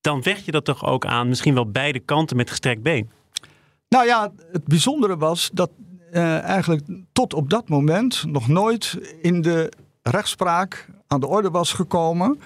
Dan 0.00 0.22
vecht 0.22 0.44
je 0.44 0.50
dat 0.50 0.64
toch 0.64 0.84
ook 0.84 1.06
aan, 1.06 1.28
misschien 1.28 1.54
wel 1.54 1.70
beide 1.70 1.98
kanten 1.98 2.36
met 2.36 2.50
gestrekt 2.50 2.82
been. 2.82 3.10
Nou 3.88 4.06
ja, 4.06 4.32
het 4.52 4.64
bijzondere 4.64 5.16
was 5.16 5.50
dat 5.52 5.70
eh, 6.12 6.42
eigenlijk 6.42 6.84
tot 7.12 7.34
op 7.34 7.50
dat 7.50 7.68
moment 7.68 8.24
nog 8.26 8.48
nooit 8.48 8.98
in 9.20 9.42
de 9.42 9.72
rechtspraak 10.02 10.88
aan 11.06 11.20
de 11.20 11.26
orde 11.26 11.50
was 11.50 11.72
gekomen 11.72 12.40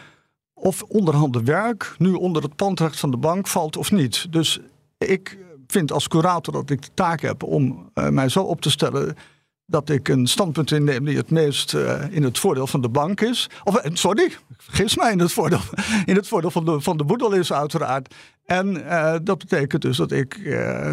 of 0.54 0.82
onderhanden 0.82 1.44
werk 1.44 1.94
nu 1.98 2.12
onder 2.12 2.42
het 2.42 2.56
pandrecht 2.56 2.98
van 2.98 3.10
de 3.10 3.16
bank 3.16 3.46
valt 3.46 3.76
of 3.76 3.92
niet. 3.92 4.32
Dus 4.32 4.60
ik 4.98 5.38
vind 5.66 5.92
als 5.92 6.08
curator 6.08 6.52
dat 6.52 6.70
ik 6.70 6.82
de 6.82 6.94
taak 6.94 7.20
heb 7.20 7.42
om 7.42 7.90
eh, 7.94 8.08
mij 8.08 8.28
zo 8.28 8.42
op 8.42 8.60
te 8.60 8.70
stellen 8.70 9.16
dat 9.66 9.88
ik 9.88 10.08
een 10.08 10.26
standpunt 10.26 10.70
inneem 10.70 11.04
die 11.04 11.16
het 11.16 11.30
meest 11.30 11.74
eh, 11.74 12.02
in 12.10 12.22
het 12.22 12.38
voordeel 12.38 12.66
van 12.66 12.80
de 12.80 12.88
bank 12.88 13.20
is. 13.20 13.48
Of 13.64 13.76
eh, 13.76 13.90
sorry, 13.94 14.32
vergis 14.56 14.96
mij 14.96 15.12
in 15.12 15.18
het 15.18 15.32
voordeel, 15.32 15.60
in 16.04 16.16
het 16.16 16.28
voordeel 16.28 16.50
van, 16.50 16.64
de, 16.64 16.80
van 16.80 16.96
de 16.96 17.04
boedel 17.04 17.32
is 17.32 17.52
uiteraard. 17.52 18.14
En 18.44 18.88
eh, 18.88 19.14
dat 19.22 19.38
betekent 19.38 19.82
dus 19.82 19.96
dat 19.96 20.12
ik 20.12 20.38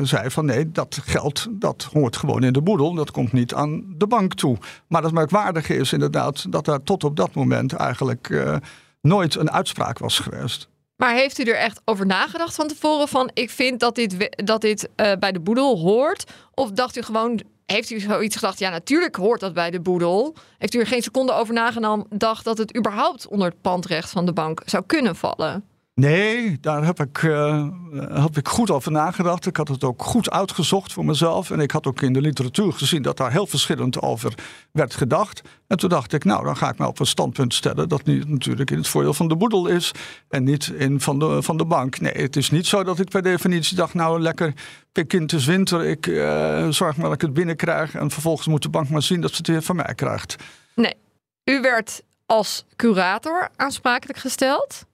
zei 0.04 0.30
van 0.30 0.46
nee, 0.46 0.72
dat 0.72 1.00
geld 1.04 1.48
dat 1.52 1.88
hoort 1.92 2.18
gewoon 2.18 2.44
in 2.44 2.54
de 2.54 2.62
boedel. 2.62 2.94
Dat 2.94 3.12
komt 3.12 3.32
niet 3.32 3.54
aan 3.54 3.84
de 3.98 4.08
bank 4.08 4.34
toe. 4.34 4.58
Maar 4.88 5.04
het 5.04 5.14
merkwaardige 5.14 5.76
is 5.76 5.94
inderdaad 5.94 6.52
dat 6.52 6.66
daar 6.66 6.84
tot 6.84 7.04
op 7.04 7.16
dat 7.16 7.34
moment 7.34 7.74
eigenlijk 7.74 8.54
nooit 9.02 9.36
een 9.36 9.52
uitspraak 9.52 10.00
was 10.00 10.20
geweest. 10.20 10.68
Maar 10.96 11.14
heeft 11.14 11.40
u 11.40 11.44
er 11.44 11.58
echt 11.58 11.82
over 11.86 12.06
nagedacht 12.06 12.56
van 12.56 12.68
tevoren 12.68 13.08
van 13.08 13.32
ik 13.34 13.50
vind 13.50 13.80
dat 13.80 13.96
dit, 13.96 14.36
dat 14.46 14.62
dit 14.62 14.90
bij 14.96 15.32
de 15.32 15.40
boedel 15.40 15.80
hoort? 15.80 16.32
Of 16.54 16.72
dacht 16.72 16.98
u 16.98 17.02
gewoon, 17.02 17.42
heeft 17.74 17.90
u 17.90 18.00
zoiets 18.00 18.36
gedacht, 18.36 18.60
ja 18.60 18.70
natuurlijk 18.70 19.16
hoort 19.16 19.40
dat 19.40 19.54
bij 19.54 19.72
de 19.72 19.80
boedel. 19.80 20.36
Heeft 20.58 20.74
u 20.74 20.80
er 20.80 20.88
geen 20.88 21.02
seconde 21.02 21.34
over 21.34 21.54
nagedacht 21.54 22.44
dat 22.44 22.58
het 22.58 22.78
überhaupt 22.78 23.28
onder 23.28 23.48
het 23.48 23.62
pandrecht 23.62 24.10
van 24.10 24.26
de 24.26 24.34
bank 24.34 24.62
zou 24.66 24.84
kunnen 24.86 25.16
vallen? 25.16 25.73
Nee, 25.96 26.58
daar 26.62 26.86
heb 26.86 27.00
ik, 27.00 27.24
eh, 27.24 27.68
heb 28.24 28.38
ik 28.38 28.48
goed 28.48 28.72
over 28.72 28.92
nagedacht. 28.92 29.46
Ik 29.46 29.58
had 29.58 29.68
het 29.68 29.84
ook 29.84 30.04
goed 30.04 30.32
uitgezocht 30.32 30.94
voor 30.94 31.06
mezelf. 31.06 31.52
En 31.52 31.60
ik 31.60 31.72
had 31.72 31.88
ook 31.88 32.02
in 32.02 32.14
de 32.14 32.22
literatuur 32.22 32.74
gezien 32.74 33.02
dat 33.02 33.18
daar 33.18 33.32
heel 33.32 33.48
verschillend 33.48 34.02
over 34.02 34.34
werd 34.72 34.96
gedacht. 34.96 35.42
En 35.68 35.78
toen 35.78 35.90
dacht 35.90 36.14
ik, 36.14 36.24
nou, 36.24 36.44
dan 36.44 36.58
ga 36.58 36.70
ik 36.70 36.78
me 36.78 36.88
op 36.88 37.00
een 37.00 37.06
standpunt 37.06 37.54
stellen 37.54 37.90
dat 37.90 38.04
nu 38.04 38.24
natuurlijk 38.28 38.72
in 38.72 38.78
het 38.78 38.88
voordeel 38.88 39.14
van 39.14 39.28
de 39.28 39.36
boedel 39.36 39.68
is. 39.68 39.92
En 40.30 40.44
niet 40.44 40.68
in 40.68 41.02
van 41.02 41.20
de, 41.20 41.42
van 41.42 41.58
de 41.58 41.66
bank. 41.66 42.00
Nee, 42.00 42.14
het 42.14 42.36
is 42.36 42.50
niet 42.50 42.68
zo 42.68 42.84
dat 42.84 43.00
ik 43.00 43.10
per 43.10 43.22
definitie 43.22 43.76
dacht, 43.78 43.94
nou 43.94 44.20
lekker, 44.20 44.54
pik 44.92 45.14
in 45.14 45.22
het 45.22 45.34
is 45.34 45.46
winter. 45.46 45.86
Ik 45.86 46.08
eh, 46.08 46.68
zorg 46.70 46.96
maar 46.96 47.06
dat 47.06 47.14
ik 47.14 47.22
het 47.22 47.34
binnenkrijg. 47.34 47.96
En 47.96 48.12
vervolgens 48.12 48.48
moet 48.48 48.62
de 48.62 48.70
bank 48.70 48.90
maar 48.90 49.02
zien 49.02 49.22
dat 49.22 49.32
ze 49.32 49.38
het 49.38 49.48
weer 49.48 49.62
van 49.62 49.76
mij 49.76 49.94
krijgt. 49.96 50.36
Nee, 50.76 50.96
u 51.44 51.62
werd 51.62 52.04
als 52.26 52.66
curator 52.76 53.50
aansprakelijk 53.56 54.20
gesteld, 54.20 54.86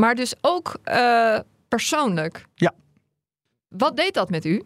maar 0.00 0.14
dus 0.14 0.34
ook 0.40 0.76
eh, 0.82 1.38
persoonlijk. 1.68 2.46
Ja. 2.54 2.72
Wat 3.68 3.96
deed 3.96 4.14
dat 4.14 4.30
met 4.30 4.44
u? 4.44 4.62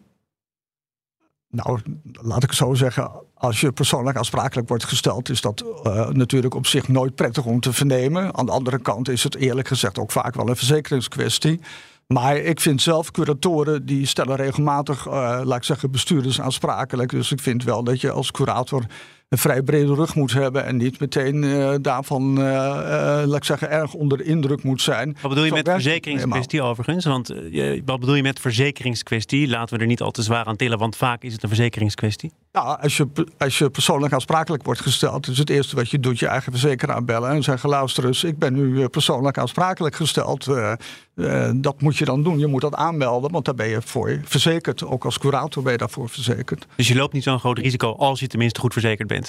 Nou, 1.49 1.79
laat 2.11 2.43
ik 2.43 2.51
zo 2.51 2.73
zeggen. 2.73 3.11
Als 3.33 3.61
je 3.61 3.71
persoonlijk 3.71 4.17
aansprakelijk 4.17 4.67
wordt 4.67 4.83
gesteld, 4.83 5.29
is 5.29 5.41
dat 5.41 5.63
eh, 5.83 6.09
natuurlijk 6.09 6.53
op 6.53 6.65
zich 6.67 6.87
nooit 6.87 7.15
prettig 7.15 7.45
om 7.45 7.59
te 7.59 7.73
vernemen. 7.73 8.35
Aan 8.35 8.45
de 8.45 8.51
andere 8.51 8.79
kant 8.79 9.09
is 9.09 9.23
het 9.23 9.35
eerlijk 9.35 9.67
gezegd 9.67 9.99
ook 9.99 10.11
vaak 10.11 10.35
wel 10.35 10.49
een 10.49 10.55
verzekeringskwestie. 10.55 11.59
Maar 12.07 12.37
ik 12.37 12.59
vind 12.59 12.81
zelf 12.81 13.11
curatoren 13.11 13.85
die 13.85 14.05
stellen 14.05 14.35
regelmatig, 14.35 15.05
eh, 15.05 15.41
laat 15.43 15.57
ik 15.57 15.63
zeggen, 15.63 15.91
bestuurders 15.91 16.41
aansprakelijk. 16.41 17.09
Dus 17.09 17.31
ik 17.31 17.39
vind 17.39 17.63
wel 17.63 17.83
dat 17.83 18.01
je 18.01 18.11
als 18.11 18.31
curator 18.31 18.83
een 19.33 19.39
vrij 19.39 19.61
brede 19.61 19.93
rug 19.93 20.15
moet 20.15 20.33
hebben 20.33 20.65
en 20.65 20.77
niet 20.77 20.99
meteen 20.99 21.43
eh, 21.43 21.73
daarvan, 21.81 22.37
eh, 22.37 23.21
eh, 23.21 23.27
laat 23.27 23.37
ik 23.37 23.43
zeggen, 23.43 23.69
erg 23.69 23.93
onder 23.93 24.17
de 24.17 24.23
indruk 24.23 24.63
moet 24.63 24.81
zijn. 24.81 25.17
Wat 25.21 25.29
bedoel 25.29 25.43
je 25.43 25.49
Zo 25.49 25.55
met 25.55 25.69
verzekeringskwestie 25.69 26.61
overigens? 26.61 27.05
Want 27.05 27.27
wat 27.85 27.99
bedoel 27.99 28.15
je 28.15 28.21
met 28.21 28.39
verzekeringskwestie? 28.39 29.47
Laten 29.47 29.75
we 29.75 29.81
er 29.81 29.87
niet 29.87 30.01
al 30.01 30.11
te 30.11 30.21
zwaar 30.21 30.45
aan 30.45 30.55
tillen, 30.55 30.77
want 30.77 30.95
vaak 30.95 31.23
is 31.23 31.33
het 31.33 31.43
een 31.43 31.49
verzekeringskwestie. 31.49 32.31
Ja, 32.51 32.59
als 32.59 32.97
je, 32.97 33.07
als 33.37 33.57
je 33.57 33.69
persoonlijk 33.69 34.13
aansprakelijk 34.13 34.63
wordt 34.63 34.81
gesteld, 34.81 35.27
is 35.27 35.37
het 35.37 35.49
eerste 35.49 35.75
wat 35.75 35.89
je 35.89 35.99
doet 35.99 36.19
je 36.19 36.27
eigen 36.27 36.51
verzekeraar 36.51 37.03
bellen 37.03 37.29
en 37.29 37.43
zeggen: 37.43 37.69
luister 37.69 38.05
eens, 38.05 38.23
ik 38.23 38.39
ben 38.39 38.53
nu 38.53 38.87
persoonlijk 38.87 39.37
aansprakelijk 39.37 39.95
gesteld. 39.95 40.49
Dat 41.55 41.81
moet 41.81 41.97
je 41.97 42.05
dan 42.05 42.23
doen. 42.23 42.39
Je 42.39 42.47
moet 42.47 42.61
dat 42.61 42.75
aanmelden, 42.75 43.31
want 43.31 43.45
daar 43.45 43.55
ben 43.55 43.67
je 43.67 43.81
voor 43.81 44.19
verzekerd. 44.23 44.83
Ook 44.83 45.05
als 45.05 45.17
curator 45.17 45.63
ben 45.63 45.71
je 45.71 45.77
daarvoor 45.77 46.09
verzekerd. 46.09 46.65
Dus 46.75 46.87
je 46.87 46.95
loopt 46.95 47.13
niet 47.13 47.23
zo'n 47.23 47.39
groot 47.39 47.57
risico 47.57 47.95
als 47.95 48.19
je 48.19 48.27
tenminste 48.27 48.59
goed 48.59 48.73
verzekerd 48.73 49.07
bent. 49.07 49.22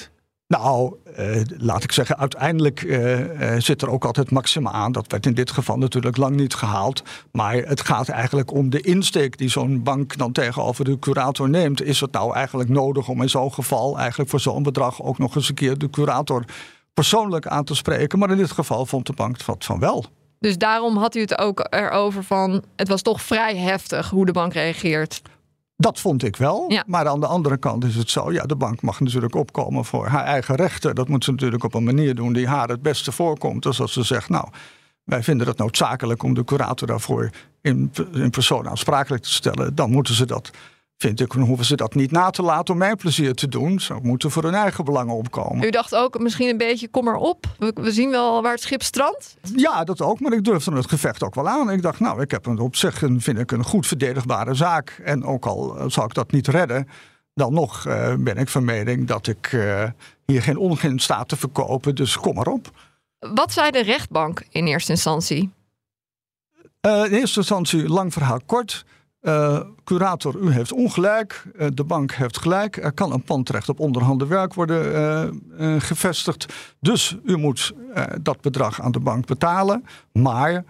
Nou, 0.47 0.95
eh, 1.15 1.41
laat 1.57 1.83
ik 1.83 1.91
zeggen, 1.91 2.17
uiteindelijk 2.17 2.83
eh, 2.83 3.53
eh, 3.53 3.61
zit 3.61 3.81
er 3.81 3.89
ook 3.89 4.05
altijd 4.05 4.31
maxima 4.31 4.71
aan. 4.71 4.91
Dat 4.91 5.11
werd 5.11 5.25
in 5.25 5.33
dit 5.33 5.51
geval 5.51 5.77
natuurlijk 5.77 6.17
lang 6.17 6.35
niet 6.35 6.53
gehaald. 6.53 7.03
Maar 7.31 7.55
het 7.55 7.81
gaat 7.81 8.09
eigenlijk 8.09 8.51
om 8.51 8.69
de 8.69 8.81
insteek 8.81 9.37
die 9.37 9.49
zo'n 9.49 9.83
bank 9.83 10.17
dan 10.17 10.31
tegenover 10.31 10.85
de 10.85 10.99
curator 10.99 11.49
neemt. 11.49 11.81
Is 11.81 11.99
het 11.99 12.11
nou 12.11 12.33
eigenlijk 12.33 12.69
nodig 12.69 13.07
om 13.07 13.21
in 13.21 13.29
zo'n 13.29 13.53
geval 13.53 13.97
eigenlijk 13.97 14.29
voor 14.29 14.39
zo'n 14.39 14.63
bedrag 14.63 15.01
ook 15.01 15.17
nog 15.17 15.35
eens 15.35 15.49
een 15.49 15.55
keer 15.55 15.77
de 15.77 15.89
curator 15.89 16.43
persoonlijk 16.93 17.47
aan 17.47 17.63
te 17.63 17.75
spreken? 17.75 18.19
Maar 18.19 18.31
in 18.31 18.37
dit 18.37 18.51
geval 18.51 18.85
vond 18.85 19.05
de 19.05 19.13
bank 19.13 19.43
wat 19.43 19.65
van 19.65 19.79
wel. 19.79 20.05
Dus 20.39 20.57
daarom 20.57 20.97
had 20.97 21.15
u 21.15 21.19
het 21.19 21.37
ook 21.37 21.67
erover 21.69 22.23
van 22.23 22.63
het 22.75 22.87
was 22.87 23.01
toch 23.01 23.21
vrij 23.21 23.57
heftig 23.57 24.09
hoe 24.09 24.25
de 24.25 24.31
bank 24.31 24.53
reageert. 24.53 25.21
Dat 25.77 25.99
vond 25.99 26.23
ik 26.23 26.35
wel. 26.35 26.65
Ja. 26.67 26.83
Maar 26.87 27.07
aan 27.07 27.19
de 27.19 27.25
andere 27.27 27.57
kant 27.57 27.83
is 27.83 27.95
het 27.95 28.09
zo. 28.09 28.31
Ja, 28.31 28.43
de 28.43 28.55
bank 28.55 28.81
mag 28.81 28.99
natuurlijk 28.99 29.35
opkomen 29.35 29.85
voor 29.85 30.07
haar 30.07 30.23
eigen 30.23 30.55
rechten. 30.55 30.95
Dat 30.95 31.07
moet 31.07 31.23
ze 31.23 31.31
natuurlijk 31.31 31.63
op 31.63 31.73
een 31.73 31.83
manier 31.83 32.15
doen 32.15 32.33
die 32.33 32.47
haar 32.47 32.67
het 32.67 32.81
beste 32.81 33.11
voorkomt. 33.11 33.63
Dus 33.63 33.81
als 33.81 33.93
ze 33.93 34.03
zegt, 34.03 34.29
nou, 34.29 34.47
wij 35.03 35.23
vinden 35.23 35.47
het 35.47 35.57
noodzakelijk 35.57 36.23
om 36.23 36.33
de 36.33 36.43
curator 36.43 36.87
daarvoor 36.87 37.29
in, 37.61 37.91
in 38.13 38.29
persoon 38.29 38.69
aansprakelijk 38.69 39.23
te 39.23 39.33
stellen. 39.33 39.75
Dan 39.75 39.91
moeten 39.91 40.13
ze 40.13 40.25
dat, 40.25 40.51
vind 40.97 41.19
ik, 41.19 41.31
hoeven 41.31 41.65
ze 41.65 41.75
dat 41.75 41.95
niet 41.95 42.11
na 42.11 42.29
te 42.29 42.41
laten 42.41 42.73
om 42.73 42.79
mij 42.79 42.95
plezier 42.95 43.33
te 43.33 43.47
doen. 43.47 43.79
Ze 43.79 43.95
moeten 44.01 44.31
voor 44.31 44.43
hun 44.43 44.53
eigen 44.53 44.85
belangen 44.85 45.15
opkomen. 45.15 45.65
U 45.65 45.69
dacht 45.69 45.95
ook 45.95 46.19
misschien 46.19 46.49
een 46.49 46.57
beetje 46.57 46.87
kom 46.87 47.03
maar 47.03 47.15
op. 47.15 47.45
We, 47.57 47.71
we 47.75 47.91
zien 47.91 48.09
wel 48.09 48.41
waar 48.41 48.51
het 48.51 48.61
schip 48.61 48.83
strandt. 48.83 49.35
Ja, 49.55 49.83
dat 49.83 50.01
ook. 50.01 50.19
Maar 50.19 50.33
ik 50.33 50.43
durfde 50.43 50.75
het 50.75 50.89
gevecht 50.89 51.23
ook 51.23 51.35
wel 51.35 51.47
aan. 51.47 51.71
Ik 51.71 51.81
dacht, 51.81 51.99
nou, 51.99 52.21
ik 52.21 52.31
heb 52.31 52.45
een, 52.45 52.59
op 52.59 52.75
zich 52.75 53.01
een, 53.01 53.21
vind 53.21 53.39
ik 53.39 53.51
een 53.51 53.63
goed 53.63 53.87
verdedigbare 53.87 54.53
zaak. 54.53 55.01
En 55.03 55.23
ook 55.23 55.45
al 55.45 55.77
eh, 55.77 55.85
zou 55.87 56.05
ik 56.05 56.13
dat 56.13 56.31
niet 56.31 56.47
redden, 56.47 56.87
dan 57.33 57.53
nog 57.53 57.85
eh, 57.85 58.13
ben 58.19 58.37
ik 58.37 58.49
van 58.49 58.65
mening 58.65 59.07
dat 59.07 59.27
ik 59.27 59.49
eh, 59.53 59.83
hier 60.25 60.41
geen 60.41 60.57
ongein 60.57 60.99
sta 60.99 61.23
te 61.23 61.35
verkopen. 61.35 61.95
Dus 61.95 62.17
kom 62.17 62.35
maar 62.35 62.47
op. 62.47 62.71
Wat 63.19 63.53
zei 63.53 63.71
de 63.71 63.83
rechtbank 63.83 64.45
in 64.49 64.67
eerste 64.67 64.91
instantie? 64.91 65.51
In 66.81 67.11
eerste 67.11 67.39
instantie, 67.39 67.89
lang 67.89 68.13
verhaal 68.13 68.39
kort. 68.45 68.85
Eh, 69.25 69.59
curator, 69.83 70.35
u 70.39 70.51
heeft 70.51 70.71
ongelijk. 70.71 71.43
Eh, 71.57 71.67
de 71.73 71.83
bank 71.83 72.11
heeft 72.11 72.39
gelijk. 72.39 72.77
Er 72.77 72.91
kan 72.91 73.11
een 73.11 73.23
pandrecht 73.23 73.69
op 73.69 73.79
onderhanden 73.79 74.27
werk 74.27 74.53
worden 74.53 74.95
eh, 75.57 75.75
gevestigd. 75.79 76.53
Dus 76.79 77.17
u 77.23 77.37
moet 77.37 77.73
dat 78.21 78.41
bedrag 78.41 78.81
aan 78.81 78.91
de 78.91 78.99
bank 78.99 79.25
betalen. 79.25 79.85
Maar 80.11 80.63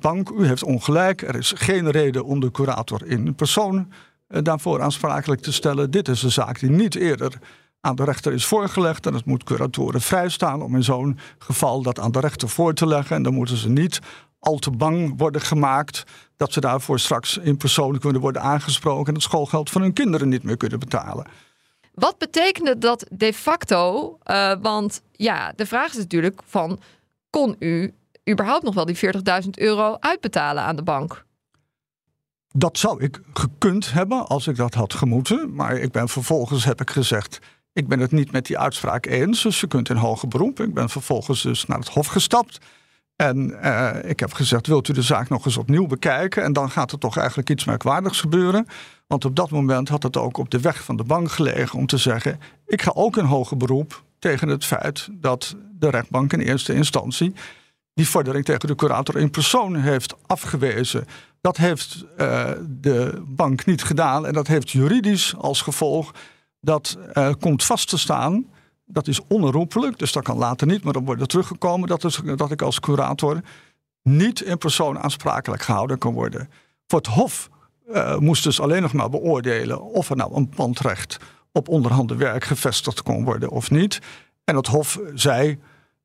bank, 0.00 0.30
u 0.30 0.46
heeft 0.46 0.62
ongelijk. 0.62 1.22
Er 1.22 1.36
is 1.36 1.52
geen 1.56 1.90
reden 1.90 2.24
om 2.24 2.40
de 2.40 2.50
curator 2.50 3.06
in 3.06 3.34
persoon 3.34 3.92
daarvoor 4.28 4.82
aansprakelijk 4.82 5.40
te 5.40 5.52
stellen. 5.52 5.90
Dit 5.90 6.08
is 6.08 6.22
een 6.22 6.32
zaak 6.32 6.60
die 6.60 6.70
niet 6.70 6.94
eerder 6.94 7.38
aan 7.80 7.96
de 7.96 8.04
rechter 8.04 8.32
is 8.32 8.46
voorgelegd. 8.46 9.06
En 9.06 9.14
het 9.14 9.24
moet 9.24 9.44
curatoren 9.44 10.00
vrijstaan 10.00 10.62
om 10.62 10.74
in 10.74 10.84
zo'n 10.84 11.18
geval 11.38 11.82
dat 11.82 12.00
aan 12.00 12.12
de 12.12 12.20
rechter 12.20 12.48
voor 12.48 12.74
te 12.74 12.86
leggen. 12.86 13.16
En 13.16 13.22
dan 13.22 13.34
moeten 13.34 13.56
ze 13.56 13.68
niet 13.68 14.00
al 14.38 14.58
te 14.58 14.70
bang 14.70 15.14
worden 15.16 15.40
gemaakt 15.40 16.04
dat 16.36 16.52
ze 16.52 16.60
daarvoor 16.60 16.98
straks 16.98 17.36
in 17.36 17.56
persoon 17.56 17.98
kunnen 17.98 18.20
worden 18.20 18.42
aangesproken 18.42 19.06
en 19.06 19.14
het 19.14 19.22
schoolgeld 19.22 19.70
van 19.70 19.82
hun 19.82 19.92
kinderen 19.92 20.28
niet 20.28 20.42
meer 20.42 20.56
kunnen 20.56 20.78
betalen. 20.78 21.26
Wat 21.94 22.18
betekende 22.18 22.78
dat 22.78 23.06
de 23.10 23.32
facto? 23.32 24.18
Uh, 24.24 24.52
want 24.60 25.02
ja, 25.12 25.52
de 25.56 25.66
vraag 25.66 25.90
is 25.90 25.96
natuurlijk 25.96 26.42
van, 26.46 26.80
kon 27.30 27.56
u 27.58 27.94
überhaupt 28.30 28.64
nog 28.64 28.74
wel 28.74 28.84
die 28.84 28.96
40.000 29.42 29.50
euro 29.50 29.96
uitbetalen 30.00 30.62
aan 30.62 30.76
de 30.76 30.82
bank? 30.82 31.24
Dat 32.48 32.78
zou 32.78 33.02
ik 33.02 33.20
gekund 33.32 33.92
hebben 33.92 34.26
als 34.26 34.46
ik 34.46 34.56
dat 34.56 34.74
had 34.74 34.94
gemoeten. 34.94 35.54
Maar 35.54 35.76
ik 35.76 35.92
ben 35.92 36.08
vervolgens, 36.08 36.64
heb 36.64 36.80
ik 36.80 36.90
gezegd, 36.90 37.38
ik 37.72 37.88
ben 37.88 38.00
het 38.00 38.12
niet 38.12 38.32
met 38.32 38.46
die 38.46 38.58
uitspraak 38.58 39.06
eens. 39.06 39.42
Dus 39.42 39.60
je 39.60 39.66
kunt 39.66 39.88
in 39.88 39.96
hoger 39.96 40.28
beroep. 40.28 40.60
Ik 40.60 40.74
ben 40.74 40.88
vervolgens 40.88 41.42
dus 41.42 41.66
naar 41.66 41.78
het 41.78 41.88
hof 41.88 42.06
gestapt. 42.06 42.58
En 43.16 43.58
uh, 43.64 43.90
ik 44.02 44.20
heb 44.20 44.32
gezegd, 44.32 44.66
wilt 44.66 44.88
u 44.88 44.92
de 44.92 45.02
zaak 45.02 45.28
nog 45.28 45.44
eens 45.44 45.56
opnieuw 45.56 45.86
bekijken? 45.86 46.42
En 46.42 46.52
dan 46.52 46.70
gaat 46.70 46.92
er 46.92 46.98
toch 46.98 47.16
eigenlijk 47.16 47.50
iets 47.50 47.64
merkwaardigs 47.64 48.20
gebeuren. 48.20 48.66
Want 49.06 49.24
op 49.24 49.36
dat 49.36 49.50
moment 49.50 49.88
had 49.88 50.02
het 50.02 50.16
ook 50.16 50.36
op 50.36 50.50
de 50.50 50.60
weg 50.60 50.84
van 50.84 50.96
de 50.96 51.04
bank 51.04 51.30
gelegen 51.30 51.78
om 51.78 51.86
te 51.86 51.96
zeggen... 51.96 52.40
ik 52.66 52.82
ga 52.82 52.90
ook 52.94 53.16
in 53.16 53.24
hoger 53.24 53.56
beroep 53.56 54.04
tegen 54.18 54.48
het 54.48 54.64
feit 54.64 55.08
dat 55.12 55.56
de 55.78 55.90
rechtbank 55.90 56.32
in 56.32 56.40
eerste 56.40 56.74
instantie... 56.74 57.34
die 57.94 58.08
vordering 58.08 58.44
tegen 58.44 58.68
de 58.68 58.74
curator 58.74 59.16
in 59.16 59.30
persoon 59.30 59.76
heeft 59.76 60.14
afgewezen. 60.26 61.04
Dat 61.40 61.56
heeft 61.56 62.04
uh, 62.18 62.50
de 62.68 63.22
bank 63.26 63.64
niet 63.66 63.82
gedaan 63.82 64.26
en 64.26 64.32
dat 64.32 64.46
heeft 64.46 64.70
juridisch 64.70 65.34
als 65.36 65.62
gevolg... 65.62 66.14
dat 66.60 66.98
uh, 67.14 67.30
komt 67.40 67.64
vast 67.64 67.88
te 67.88 67.98
staan 67.98 68.46
dat 68.86 69.08
is 69.08 69.20
onherroepelijk, 69.28 69.98
dus 69.98 70.12
dat 70.12 70.22
kan 70.22 70.36
later 70.36 70.66
niet, 70.66 70.84
maar 70.84 70.92
dan 70.92 71.04
wordt 71.04 71.20
er 71.20 71.26
teruggekomen 71.26 71.88
dat, 72.36 72.50
ik 72.50 72.62
als 72.62 72.80
curator 72.80 73.40
niet 74.02 74.40
in 74.40 74.58
persoon 74.58 74.98
aansprakelijk 74.98 75.62
gehouden 75.62 75.98
kan 75.98 76.12
worden. 76.12 76.50
Voor 76.86 76.98
het 76.98 77.08
Hof 77.08 77.48
uh, 77.88 78.18
moest 78.18 78.44
dus 78.44 78.60
alleen 78.60 78.82
nog 78.82 78.92
maar 78.92 79.10
beoordelen 79.10 79.82
of 79.82 80.10
er 80.10 80.16
nou 80.16 80.34
een 80.34 80.48
pandrecht 80.48 81.16
op 81.52 81.68
onderhanden 81.68 82.18
werk 82.18 82.44
gevestigd 82.44 83.02
kon 83.02 83.24
worden 83.24 83.50
of 83.50 83.70
niet. 83.70 84.00
En 84.44 84.56
het 84.56 84.66
Hof 84.66 85.00
zei. 85.14 85.58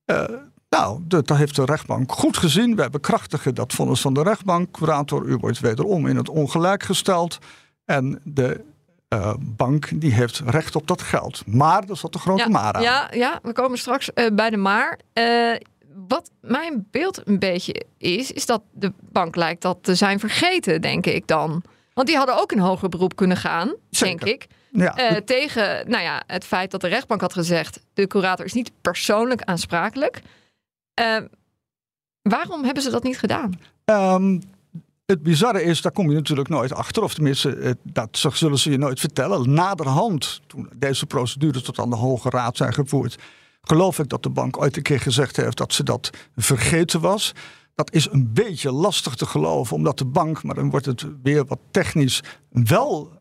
Uh, 0.05 0.23
nou, 0.69 1.01
dat 1.03 1.29
heeft 1.29 1.55
de 1.55 1.65
rechtbank 1.65 2.11
goed 2.11 2.37
gezien. 2.37 2.75
Wij 2.75 2.89
bekrachtigen 2.89 3.55
dat 3.55 3.73
vonnis 3.73 4.01
van 4.01 4.13
de 4.13 4.23
rechtbank. 4.23 4.71
Curator, 4.71 5.25
u 5.25 5.37
wordt 5.37 5.59
wederom 5.59 6.07
in 6.07 6.15
het 6.15 6.29
ongelijk 6.29 6.83
gesteld. 6.83 7.37
En 7.85 8.21
de 8.23 8.63
uh, 9.13 9.33
bank 9.39 10.01
die 10.01 10.13
heeft 10.13 10.41
recht 10.45 10.75
op 10.75 10.87
dat 10.87 11.01
geld. 11.01 11.43
Maar, 11.45 11.85
dat 11.85 11.95
is 11.95 12.01
wat 12.01 12.13
de 12.13 12.19
grote 12.19 12.43
ja, 12.43 12.49
maar 12.49 12.73
aan. 12.73 12.81
Ja, 12.81 13.07
ja, 13.11 13.39
we 13.43 13.53
komen 13.53 13.77
straks 13.77 14.09
uh, 14.15 14.25
bij 14.33 14.49
de 14.49 14.57
maar. 14.57 14.99
Uh, 15.13 15.55
wat 16.07 16.31
mijn 16.41 16.87
beeld 16.91 17.27
een 17.27 17.39
beetje 17.39 17.85
is, 17.97 18.31
is 18.31 18.45
dat 18.45 18.61
de 18.71 18.93
bank 18.99 19.35
lijkt 19.35 19.61
dat 19.61 19.77
te 19.81 19.95
zijn 19.95 20.19
vergeten, 20.19 20.81
denk 20.81 21.05
ik 21.05 21.27
dan. 21.27 21.63
Want 21.93 22.07
die 22.07 22.17
hadden 22.17 22.41
ook 22.41 22.51
een 22.51 22.59
hoger 22.59 22.89
beroep 22.89 23.15
kunnen 23.15 23.37
gaan, 23.37 23.75
Zeker. 23.89 24.25
denk 24.25 24.41
ik. 24.41 24.47
Ja. 24.69 25.21
tegen 25.25 25.89
nou 25.89 26.03
ja, 26.03 26.23
het 26.27 26.45
feit 26.45 26.71
dat 26.71 26.81
de 26.81 26.87
rechtbank 26.87 27.21
had 27.21 27.33
gezegd... 27.33 27.79
de 27.93 28.07
curator 28.07 28.45
is 28.45 28.53
niet 28.53 28.71
persoonlijk 28.81 29.41
aansprakelijk. 29.41 30.21
waarom 32.21 32.63
hebben 32.63 32.83
ze 32.83 32.89
dat 32.89 33.03
niet 33.03 33.19
gedaan? 33.19 33.59
Um, 33.85 34.41
het 35.11 35.23
bizarre 35.23 35.63
is, 35.63 35.81
daar 35.81 35.91
kom 35.91 36.09
je 36.09 36.15
natuurlijk 36.15 36.49
nooit 36.49 36.73
achter. 36.73 37.03
Of 37.03 37.13
tenminste, 37.13 37.77
dat 37.83 38.25
zullen 38.33 38.59
ze 38.59 38.71
je 38.71 38.77
nooit 38.77 38.99
vertellen. 38.99 39.53
Naderhand, 39.53 40.41
toen 40.47 40.69
deze 40.75 41.05
procedures 41.05 41.63
tot 41.63 41.79
aan 41.79 41.89
de 41.89 41.95
Hoge 41.95 42.29
Raad 42.29 42.57
zijn 42.57 42.73
gevoerd... 42.73 43.17
geloof 43.61 43.99
ik 43.99 44.09
dat 44.09 44.23
de 44.23 44.29
bank 44.29 44.61
ooit 44.61 44.77
een 44.77 44.83
keer 44.83 44.99
gezegd 44.99 45.35
heeft 45.35 45.57
dat 45.57 45.73
ze 45.73 45.83
dat 45.83 46.09
vergeten 46.35 47.01
was. 47.01 47.31
Dat 47.75 47.93
is 47.93 48.07
een 48.11 48.33
beetje 48.33 48.71
lastig 48.71 49.15
te 49.15 49.25
geloven, 49.25 49.75
omdat 49.75 49.97
de 49.97 50.05
bank, 50.05 50.43
maar 50.43 50.55
dan 50.55 50.69
wordt 50.69 50.85
het 50.85 51.05
weer 51.23 51.45
wat 51.45 51.59
technisch, 51.71 52.23
wel 52.49 53.20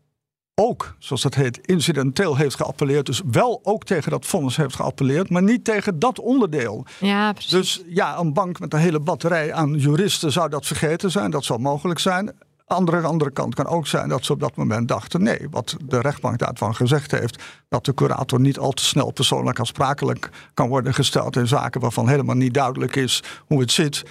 ook, 0.61 0.95
zoals 0.99 1.21
dat 1.21 1.33
heet, 1.33 1.59
incidenteel 1.61 2.35
heeft 2.35 2.55
geappelleerd. 2.55 3.05
Dus 3.05 3.21
wel 3.31 3.59
ook 3.63 3.83
tegen 3.83 4.11
dat 4.11 4.25
vonnis 4.25 4.55
heeft 4.55 4.75
geappelleerd, 4.75 5.29
maar 5.29 5.43
niet 5.43 5.63
tegen 5.63 5.99
dat 5.99 6.19
onderdeel. 6.19 6.85
Ja, 6.99 7.31
precies. 7.31 7.51
Dus 7.51 7.81
ja, 7.87 8.17
een 8.17 8.33
bank 8.33 8.59
met 8.59 8.73
een 8.73 8.79
hele 8.79 8.99
batterij 8.99 9.53
aan 9.53 9.73
juristen 9.73 10.31
zou 10.31 10.49
dat 10.49 10.65
vergeten 10.65 11.11
zijn. 11.11 11.31
Dat 11.31 11.43
zou 11.43 11.59
mogelijk 11.59 11.99
zijn. 11.99 12.31
Andere, 12.65 13.01
andere 13.01 13.31
kant 13.31 13.55
kan 13.55 13.65
ook 13.65 13.87
zijn 13.87 14.09
dat 14.09 14.25
ze 14.25 14.33
op 14.33 14.39
dat 14.39 14.55
moment 14.55 14.87
dachten: 14.87 15.23
nee, 15.23 15.47
wat 15.49 15.75
de 15.85 15.99
rechtbank 15.99 16.37
daarvan 16.37 16.75
gezegd 16.75 17.11
heeft, 17.11 17.43
dat 17.69 17.85
de 17.85 17.93
curator 17.93 18.39
niet 18.39 18.59
al 18.59 18.71
te 18.71 18.83
snel 18.83 19.11
persoonlijk 19.11 19.59
aansprakelijk 19.59 20.29
kan 20.53 20.69
worden 20.69 20.93
gesteld 20.93 21.35
in 21.35 21.47
zaken 21.47 21.81
waarvan 21.81 22.09
helemaal 22.09 22.35
niet 22.35 22.53
duidelijk 22.53 22.95
is 22.95 23.23
hoe 23.47 23.59
het 23.59 23.71
zit. 23.71 24.03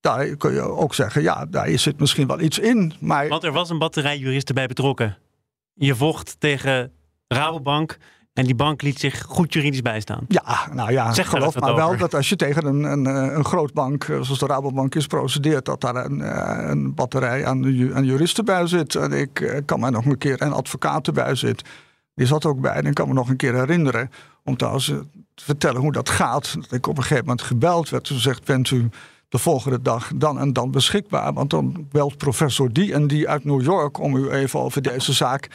Daar 0.00 0.36
kun 0.36 0.52
je 0.52 0.60
ook 0.60 0.94
zeggen: 0.94 1.22
ja, 1.22 1.46
daar 1.46 1.68
zit 1.78 2.00
misschien 2.00 2.26
wel 2.26 2.40
iets 2.40 2.58
in. 2.58 2.92
Maar... 3.00 3.28
Want 3.28 3.44
er 3.44 3.52
was 3.52 3.70
een 3.70 3.78
batterij 3.78 4.18
juristen 4.18 4.54
bij 4.54 4.66
betrokken 4.66 5.18
je 5.74 5.94
vocht 5.94 6.36
tegen 6.38 6.92
Rabobank. 7.28 7.98
En 8.32 8.44
die 8.44 8.54
bank 8.54 8.82
liet 8.82 8.98
zich 8.98 9.22
goed 9.22 9.52
juridisch 9.52 9.82
bijstaan. 9.82 10.24
Ja, 10.28 10.68
nou 10.72 10.92
ja, 10.92 11.12
zeg 11.12 11.28
geloof 11.28 11.60
maar 11.60 11.74
wel 11.74 11.96
dat 11.96 12.14
als 12.14 12.28
je 12.28 12.36
tegen 12.36 12.66
een, 12.66 12.82
een, 12.82 13.04
een 13.36 13.44
groot 13.44 13.72
bank 13.72 14.04
zoals 14.04 14.38
de 14.38 14.46
Rabobank 14.46 14.94
is 14.94 15.06
procedeert, 15.06 15.64
dat 15.64 15.80
daar 15.80 16.04
een, 16.04 16.20
een 16.70 16.94
batterij 16.94 17.46
aan, 17.46 17.64
aan 17.94 18.04
juristen 18.04 18.44
bij 18.44 18.66
zit. 18.66 18.94
En 18.94 19.12
ik 19.12 19.62
kan 19.64 19.80
mij 19.80 19.90
nog 19.90 20.04
een 20.04 20.18
keer 20.18 20.42
een 20.42 20.52
advocaat 20.52 21.12
bij 21.12 21.34
zit. 21.34 21.62
Die 22.14 22.26
zat 22.26 22.44
ook 22.44 22.60
bij 22.60 22.72
en 22.72 22.86
ik 22.86 22.94
kan 22.94 23.08
me 23.08 23.14
nog 23.14 23.28
een 23.28 23.36
keer 23.36 23.54
herinneren 23.54 24.10
om 24.44 24.56
trouwens 24.56 24.86
te 25.34 25.44
vertellen 25.44 25.80
hoe 25.80 25.92
dat 25.92 26.08
gaat. 26.08 26.54
Dat 26.54 26.72
ik 26.72 26.86
op 26.86 26.96
een 26.96 27.02
gegeven 27.02 27.24
moment 27.24 27.42
gebeld 27.42 27.88
werd. 27.88 28.04
Toen 28.04 28.18
zegt, 28.18 28.44
bent 28.44 28.70
u 28.70 28.88
de 29.30 29.38
volgende 29.38 29.82
dag 29.82 30.10
dan 30.14 30.38
en 30.38 30.52
dan 30.52 30.70
beschikbaar. 30.70 31.32
Want 31.32 31.50
dan 31.50 31.86
belt 31.90 32.16
professor 32.16 32.72
die 32.72 32.92
en 32.92 33.06
die 33.06 33.28
uit 33.28 33.44
New 33.44 33.62
York 33.62 33.98
om 33.98 34.16
u 34.16 34.30
even 34.30 34.60
over 34.60 34.82
deze 34.82 35.12
zaak 35.12 35.48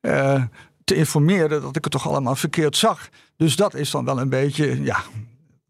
uh, 0.00 0.42
te 0.84 0.94
informeren 0.94 1.62
dat 1.62 1.76
ik 1.76 1.84
het 1.84 1.92
toch 1.92 2.08
allemaal 2.08 2.36
verkeerd 2.36 2.76
zag. 2.76 3.08
Dus 3.36 3.56
dat 3.56 3.74
is 3.74 3.90
dan 3.90 4.04
wel 4.04 4.20
een 4.20 4.28
beetje, 4.28 4.82
ja, 4.82 5.02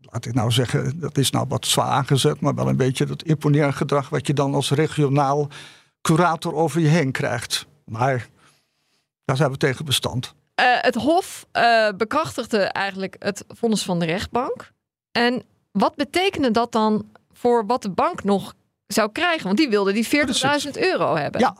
laat 0.00 0.26
ik 0.26 0.34
nou 0.34 0.50
zeggen, 0.50 1.00
dat 1.00 1.18
is 1.18 1.30
nou 1.30 1.46
wat 1.48 1.66
zwaar 1.66 1.90
aangezet, 1.90 2.40
maar 2.40 2.54
wel 2.54 2.68
een 2.68 2.76
beetje 2.76 3.06
dat 3.06 3.22
imponeergedrag 3.22 4.08
wat 4.08 4.26
je 4.26 4.32
dan 4.32 4.54
als 4.54 4.70
regionaal 4.70 5.48
curator 6.00 6.54
over 6.54 6.80
je 6.80 6.88
heen 6.88 7.12
krijgt. 7.12 7.66
Maar 7.84 8.28
daar 9.24 9.36
zijn 9.36 9.50
we 9.50 9.56
tegen 9.56 9.84
bestand. 9.84 10.34
Uh, 10.60 10.66
het 10.80 10.94
Hof 10.94 11.46
uh, 11.52 11.88
bekrachtigde 11.96 12.58
eigenlijk 12.58 13.16
het 13.18 13.44
vonnis 13.48 13.82
van 13.82 13.98
de 13.98 14.04
rechtbank. 14.04 14.72
En 15.12 15.42
wat 15.72 15.94
betekende 15.94 16.50
dat 16.50 16.72
dan 16.72 17.04
voor 17.42 17.66
wat 17.66 17.82
de 17.82 17.90
bank 17.90 18.24
nog 18.24 18.54
zou 18.86 19.12
krijgen. 19.12 19.44
Want 19.44 19.56
die 19.56 19.68
wilde 19.68 19.92
die 19.92 20.06
40.000 20.06 20.70
euro 20.72 21.14
hebben. 21.16 21.40
Ja, 21.40 21.56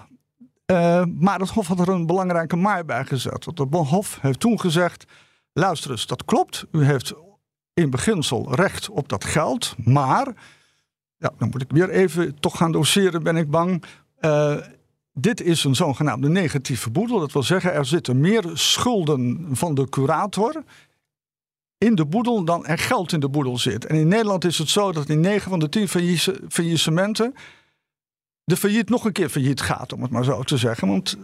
uh, 0.66 1.04
maar 1.18 1.38
het 1.38 1.50
Hof 1.50 1.66
had 1.66 1.80
er 1.80 1.88
een 1.88 2.06
belangrijke 2.06 2.56
maar 2.56 2.84
bij 2.84 3.04
gezet. 3.04 3.44
Want 3.44 3.58
het 3.58 3.72
Hof 3.72 4.18
heeft 4.20 4.40
toen 4.40 4.60
gezegd: 4.60 5.04
luister 5.52 5.90
eens, 5.90 6.06
dat 6.06 6.24
klopt. 6.24 6.64
U 6.72 6.84
heeft 6.84 7.12
in 7.74 7.90
beginsel 7.90 8.54
recht 8.54 8.88
op 8.88 9.08
dat 9.08 9.24
geld. 9.24 9.74
Maar, 9.84 10.26
ja, 11.16 11.30
dan 11.38 11.48
moet 11.48 11.62
ik 11.62 11.70
weer 11.70 11.90
even 11.90 12.40
toch 12.40 12.56
gaan 12.56 12.72
doseren, 12.72 13.22
ben 13.22 13.36
ik 13.36 13.50
bang. 13.50 13.84
Uh, 14.20 14.56
dit 15.12 15.40
is 15.40 15.64
een 15.64 15.74
zogenaamde 15.74 16.28
negatieve 16.28 16.90
boedel. 16.90 17.18
Dat 17.18 17.32
wil 17.32 17.42
zeggen, 17.42 17.72
er 17.72 17.86
zitten 17.86 18.20
meer 18.20 18.50
schulden 18.52 19.48
van 19.52 19.74
de 19.74 19.88
curator 19.88 20.62
in 21.82 21.94
de 21.94 22.06
boedel 22.06 22.44
dan 22.44 22.66
er 22.66 22.78
geld 22.78 23.12
in 23.12 23.20
de 23.20 23.28
boedel 23.28 23.58
zit. 23.58 23.86
En 23.86 23.96
in 23.96 24.08
Nederland 24.08 24.44
is 24.44 24.58
het 24.58 24.68
zo 24.68 24.92
dat 24.92 25.08
in 25.08 25.20
9 25.20 25.50
van 25.50 25.58
de 25.58 25.68
10 25.68 25.88
faillissementen 26.48 27.34
de 28.44 28.56
failliet 28.56 28.88
nog 28.88 29.04
een 29.04 29.12
keer 29.12 29.28
failliet 29.28 29.60
gaat, 29.60 29.92
om 29.92 30.02
het 30.02 30.10
maar 30.10 30.24
zo 30.24 30.42
te 30.42 30.56
zeggen. 30.56 30.88
Want 30.88 31.16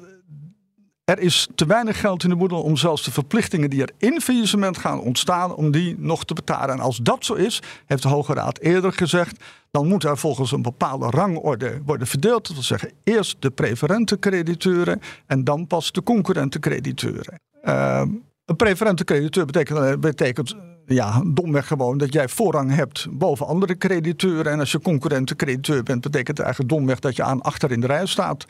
er 1.04 1.18
is 1.18 1.48
te 1.54 1.66
weinig 1.66 2.00
geld 2.00 2.22
in 2.22 2.28
de 2.28 2.36
boedel 2.36 2.62
om 2.62 2.76
zelfs 2.76 3.04
de 3.04 3.12
verplichtingen 3.12 3.70
die 3.70 3.82
er 3.82 3.90
in 3.98 4.20
faillissement 4.20 4.78
gaan 4.78 5.00
ontstaan, 5.00 5.54
om 5.54 5.70
die 5.70 5.94
nog 5.98 6.24
te 6.24 6.34
betalen. 6.34 6.74
En 6.74 6.80
als 6.80 6.96
dat 6.96 7.24
zo 7.24 7.34
is, 7.34 7.62
heeft 7.86 8.02
de 8.02 8.08
Hoge 8.08 8.34
Raad 8.34 8.58
eerder 8.58 8.92
gezegd, 8.92 9.44
dan 9.70 9.86
moet 9.86 10.04
er 10.04 10.18
volgens 10.18 10.52
een 10.52 10.62
bepaalde 10.62 11.06
rangorde 11.06 11.80
worden 11.84 12.06
verdeeld. 12.06 12.46
Dat 12.46 12.56
wil 12.56 12.64
zeggen, 12.64 12.92
eerst 13.04 13.36
de 13.38 13.50
preferente 13.50 14.18
crediteuren 14.18 15.00
en 15.26 15.44
dan 15.44 15.66
pas 15.66 15.92
de 15.92 16.02
concurrente 16.02 16.58
crediteuren. 16.58 17.40
Uh, 17.64 18.02
een 18.48 18.56
preferente 18.56 19.04
crediteur 19.04 19.46
betekent, 19.46 19.78
eh, 19.78 19.96
betekent 19.96 20.56
ja, 20.86 21.22
domweg 21.26 21.66
gewoon 21.66 21.98
dat 21.98 22.12
jij 22.12 22.28
voorrang 22.28 22.74
hebt 22.74 23.06
boven 23.10 23.46
andere 23.46 23.78
crediteuren. 23.78 24.52
En 24.52 24.58
als 24.58 24.72
je 24.72 24.80
concurrente 24.80 25.36
crediteur 25.36 25.82
bent, 25.82 26.00
betekent 26.00 26.36
het 26.36 26.46
eigenlijk 26.46 26.74
domweg 26.74 26.98
dat 26.98 27.16
je 27.16 27.22
aan 27.22 27.42
achter 27.42 27.70
in 27.70 27.80
de 27.80 27.86
rij 27.86 28.06
staat. 28.06 28.46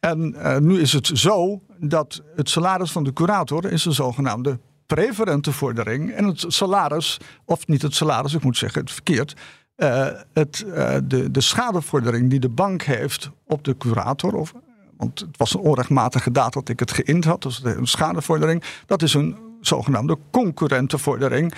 En 0.00 0.34
uh, 0.36 0.56
nu 0.58 0.80
is 0.80 0.92
het 0.92 1.10
zo 1.14 1.60
dat 1.78 2.22
het 2.36 2.48
salaris 2.48 2.92
van 2.92 3.04
de 3.04 3.12
curator 3.12 3.72
is 3.72 3.84
een 3.84 3.92
zogenaamde 3.92 4.58
preferente 4.86 5.52
vordering. 5.52 6.12
En 6.12 6.24
het 6.24 6.44
salaris, 6.48 7.20
of 7.44 7.66
niet 7.66 7.82
het 7.82 7.94
salaris, 7.94 8.34
ik 8.34 8.42
moet 8.42 8.56
zeggen 8.56 8.80
het 8.80 8.92
verkeerd. 8.92 9.36
uh, 9.76 10.06
het, 10.32 10.64
de, 11.04 11.30
de 11.30 11.40
schadevordering 11.40 12.30
die 12.30 12.40
de 12.40 12.48
bank 12.48 12.82
heeft 12.82 13.30
op 13.46 13.64
de 13.64 13.76
curator, 13.76 14.34
of, 14.34 14.54
want 15.02 15.20
het 15.20 15.36
was 15.36 15.54
een 15.54 15.60
onrechtmatige 15.60 16.30
daad 16.30 16.52
dat 16.52 16.68
ik 16.68 16.80
het 16.80 16.90
geïnd 16.90 17.24
had, 17.24 17.42
dus 17.42 17.64
een 17.64 17.86
schadevordering, 17.86 18.62
dat 18.86 19.02
is 19.02 19.14
een 19.14 19.36
zogenaamde 19.60 20.18
concurrentenvordering. 20.30 21.54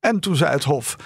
En 0.00 0.20
toen 0.20 0.36
zei 0.36 0.50
het 0.50 0.64
Hof, 0.64 0.96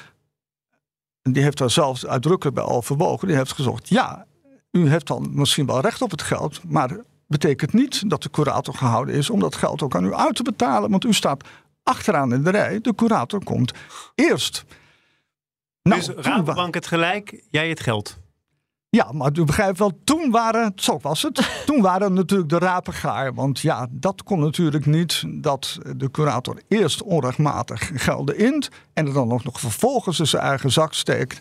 en 1.23 1.33
die 1.33 1.43
heeft 1.43 1.59
daar 1.59 1.71
zelfs 1.71 2.07
uitdrukkelijk 2.07 2.57
bij 2.57 2.65
overwogen, 2.65 3.29
die 3.29 3.37
heeft 3.37 3.53
gezegd, 3.53 3.89
ja, 3.89 4.27
u 4.71 4.89
heeft 4.89 5.07
dan 5.07 5.31
misschien 5.33 5.67
wel 5.67 5.81
recht 5.81 6.03
op 6.03 6.11
het 6.11 6.23
geld, 6.23 6.61
maar 6.69 6.97
betekent 7.27 7.73
niet 7.73 8.11
dat 8.11 8.23
de 8.23 8.31
curator 8.31 8.75
gehouden 8.75 9.15
is 9.15 9.31
om 9.31 9.41
dat 9.41 9.57
geld 9.57 9.83
ook 9.83 9.95
aan 9.95 10.05
u 10.05 10.15
uit 10.15 10.37
te 10.37 10.43
betalen, 10.43 10.91
want 10.91 11.05
u 11.05 11.13
staat 11.13 11.49
achteraan 11.83 12.33
in 12.33 12.43
de 12.43 12.51
rij. 12.51 12.81
De 12.81 12.95
curator 12.95 13.45
komt 13.45 13.73
eerst. 14.15 14.65
Nou, 15.83 16.01
dus 16.01 16.25
Rabobank 16.25 16.75
het 16.75 16.87
gelijk, 16.87 17.45
jij 17.51 17.69
het 17.69 17.81
geld. 17.81 18.22
Ja, 18.97 19.13
maar 19.13 19.31
u 19.39 19.45
begrijpt 19.45 19.79
wel, 19.79 19.99
toen 20.05 20.31
waren, 20.31 20.73
zo 20.77 20.99
was 21.03 21.23
het, 21.23 21.49
toen 21.67 21.83
waren 21.83 22.13
natuurlijk 22.13 22.51
de 22.51 22.59
rapen 22.59 22.93
gaar. 22.93 23.35
Want 23.35 23.61
ja, 23.61 23.87
dat 23.91 24.23
kon 24.23 24.41
natuurlijk 24.41 24.87
niet 24.87 25.25
dat 25.27 25.79
de 25.97 26.11
curator 26.11 26.63
eerst 26.69 27.03
onrechtmatig 27.03 27.91
gelden 27.95 28.39
int 28.39 28.69
en 28.93 29.07
er 29.07 29.13
dan 29.13 29.29
nog, 29.29 29.45
nog 29.45 29.61
vervolgens 29.61 30.19
in 30.19 30.27
zijn 30.27 30.43
eigen 30.43 30.71
zak 30.71 30.95
steekt. 30.95 31.41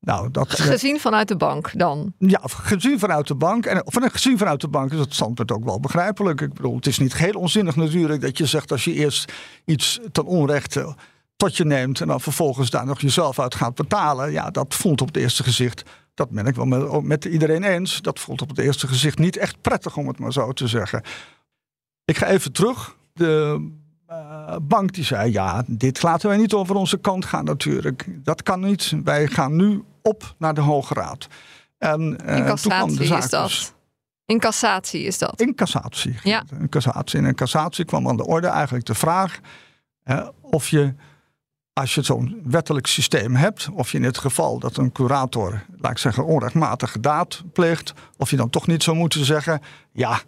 Nou, 0.00 0.30
dat, 0.30 0.50
gezien 0.50 1.00
vanuit 1.00 1.28
de 1.28 1.36
bank 1.36 1.70
dan? 1.78 2.12
Ja, 2.18 2.40
gezien 2.44 2.98
vanuit 2.98 3.26
de 3.26 3.34
bank. 3.34 3.66
En 3.66 3.86
of, 3.86 3.94
gezien 3.94 4.38
vanuit 4.38 4.60
de 4.60 4.68
bank 4.68 4.92
is 4.92 4.98
het 4.98 5.14
standpunt 5.14 5.52
ook 5.52 5.64
wel 5.64 5.80
begrijpelijk. 5.80 6.40
Ik 6.40 6.54
bedoel, 6.54 6.76
het 6.76 6.86
is 6.86 6.98
niet 6.98 7.16
heel 7.16 7.40
onzinnig 7.40 7.76
natuurlijk 7.76 8.20
dat 8.20 8.38
je 8.38 8.46
zegt 8.46 8.72
als 8.72 8.84
je 8.84 8.92
eerst 8.92 9.32
iets 9.64 10.00
ten 10.12 10.24
onrechte 10.24 10.94
tot 11.36 11.56
je 11.56 11.64
neemt 11.64 12.00
en 12.00 12.06
dan 12.06 12.20
vervolgens 12.20 12.70
daar 12.70 12.86
nog 12.86 13.00
jezelf 13.00 13.38
uit 13.38 13.54
gaat 13.54 13.74
betalen. 13.74 14.32
Ja, 14.32 14.50
dat 14.50 14.74
voelt 14.74 15.00
op 15.00 15.06
het 15.06 15.16
eerste 15.16 15.42
gezicht, 15.42 15.82
dat 16.14 16.30
ben 16.30 16.46
ik 16.46 16.54
wel 16.54 16.64
met, 16.64 17.02
met 17.02 17.24
iedereen 17.24 17.62
eens, 17.62 18.02
dat 18.02 18.20
voelt 18.20 18.42
op 18.42 18.48
het 18.48 18.58
eerste 18.58 18.86
gezicht 18.86 19.18
niet 19.18 19.36
echt 19.36 19.60
prettig 19.60 19.96
om 19.96 20.08
het 20.08 20.18
maar 20.18 20.32
zo 20.32 20.52
te 20.52 20.68
zeggen. 20.68 21.02
Ik 22.04 22.16
ga 22.16 22.26
even 22.26 22.52
terug. 22.52 22.96
De 23.12 23.68
uh, 24.10 24.56
bank 24.62 24.92
die 24.92 25.04
zei, 25.04 25.32
ja, 25.32 25.64
dit 25.66 26.02
laten 26.02 26.28
wij 26.28 26.38
niet 26.38 26.52
over 26.52 26.74
onze 26.74 26.98
kant 26.98 27.24
gaan 27.24 27.44
natuurlijk. 27.44 28.06
Dat 28.24 28.42
kan 28.42 28.60
niet. 28.60 28.92
Wij 29.04 29.26
gaan 29.26 29.56
nu 29.56 29.82
op 30.02 30.34
naar 30.38 30.54
de 30.54 30.60
Hoge 30.60 30.94
Raad. 30.94 31.26
En, 31.78 32.18
uh, 32.26 32.36
in 32.36 32.44
cassatie 32.44 33.14
is 33.14 33.30
dat. 33.30 33.48
Dus- 33.48 33.72
in 34.26 34.38
cassatie 34.38 35.02
is 35.02 35.18
dat. 35.18 35.40
In 35.40 35.54
cassatie. 35.54 36.18
Ja. 36.22 36.44
In 36.60 36.68
cassatie. 36.68 37.18
En 37.18 37.26
in 37.26 37.34
cassatie 37.34 37.84
kwam 37.84 38.08
aan 38.08 38.16
de 38.16 38.26
orde 38.26 38.46
eigenlijk 38.46 38.86
de 38.86 38.94
vraag 38.94 39.40
of 40.40 40.68
je, 40.68 40.94
als 41.74 41.94
je 41.94 42.02
zo'n 42.02 42.40
wettelijk 42.44 42.86
systeem 42.86 43.34
hebt, 43.34 43.68
of 43.72 43.92
je 43.92 43.98
in 43.98 44.04
het 44.04 44.18
geval 44.18 44.58
dat 44.58 44.76
een 44.76 44.92
curator, 44.92 45.64
laat 45.76 45.90
ik 45.90 45.98
zeggen, 45.98 46.24
onrechtmatige 46.24 47.00
daad 47.00 47.42
pleegt, 47.52 47.92
of 48.16 48.30
je 48.30 48.36
dan 48.36 48.50
toch 48.50 48.66
niet 48.66 48.82
zou 48.82 48.96
moeten 48.96 49.24
zeggen, 49.24 49.60
ja, 49.92 50.20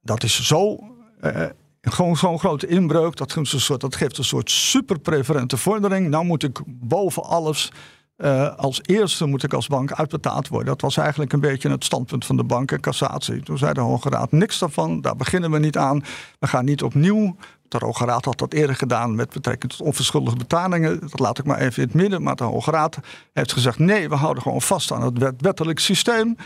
dat 0.00 0.22
is 0.22 0.46
zo 0.46 0.78
uh, 1.22 1.46
gewoon 1.80 2.16
zo'n 2.16 2.38
grote 2.38 2.66
inbreuk. 2.66 3.16
Dat 3.16 3.32
geeft, 3.32 3.52
een 3.52 3.60
soort, 3.60 3.80
dat 3.80 3.96
geeft 3.96 4.24
soort 4.24 4.50
superpreferente 4.50 5.56
vordering. 5.56 6.08
Nou 6.08 6.24
moet 6.24 6.42
ik 6.42 6.60
boven 6.66 7.22
alles 7.22 7.70
uh, 8.16 8.56
als 8.56 8.80
eerste 8.82 9.26
moet 9.26 9.42
ik 9.42 9.52
als 9.52 9.66
bank 9.66 9.92
uitbetaald 9.92 10.48
worden. 10.48 10.68
Dat 10.68 10.80
was 10.80 10.96
eigenlijk 10.96 11.32
een 11.32 11.40
beetje 11.40 11.70
het 11.70 11.84
standpunt 11.84 12.24
van 12.24 12.36
de 12.36 12.44
bank 12.44 12.72
en 12.72 12.80
cassatie. 12.80 13.42
Toen 13.42 13.58
zei 13.58 13.72
de 13.72 13.80
Hoge 13.80 14.08
Raad 14.08 14.32
niks 14.32 14.58
daarvan, 14.58 15.00
daar 15.00 15.16
beginnen 15.16 15.50
we 15.50 15.58
niet 15.58 15.76
aan. 15.76 16.04
We 16.38 16.46
gaan 16.46 16.64
niet 16.64 16.82
opnieuw. 16.82 17.36
De 17.70 17.84
Hoge 17.84 18.04
Raad 18.04 18.24
had 18.24 18.38
dat 18.38 18.52
eerder 18.52 18.76
gedaan 18.76 19.14
met 19.14 19.30
betrekking 19.30 19.72
tot 19.72 19.80
onverschuldigde 19.80 20.38
betalingen. 20.38 21.00
Dat 21.00 21.18
laat 21.18 21.38
ik 21.38 21.44
maar 21.44 21.58
even 21.58 21.82
in 21.82 21.88
het 21.88 21.96
midden. 21.96 22.22
Maar 22.22 22.36
de 22.36 22.44
Hoge 22.44 22.70
Raad 22.70 22.98
heeft 23.32 23.52
gezegd: 23.52 23.78
nee, 23.78 24.08
we 24.08 24.14
houden 24.14 24.42
gewoon 24.42 24.62
vast 24.62 24.92
aan 24.92 25.02
het 25.02 25.40
wettelijk 25.40 25.78
systeem. 25.78 26.36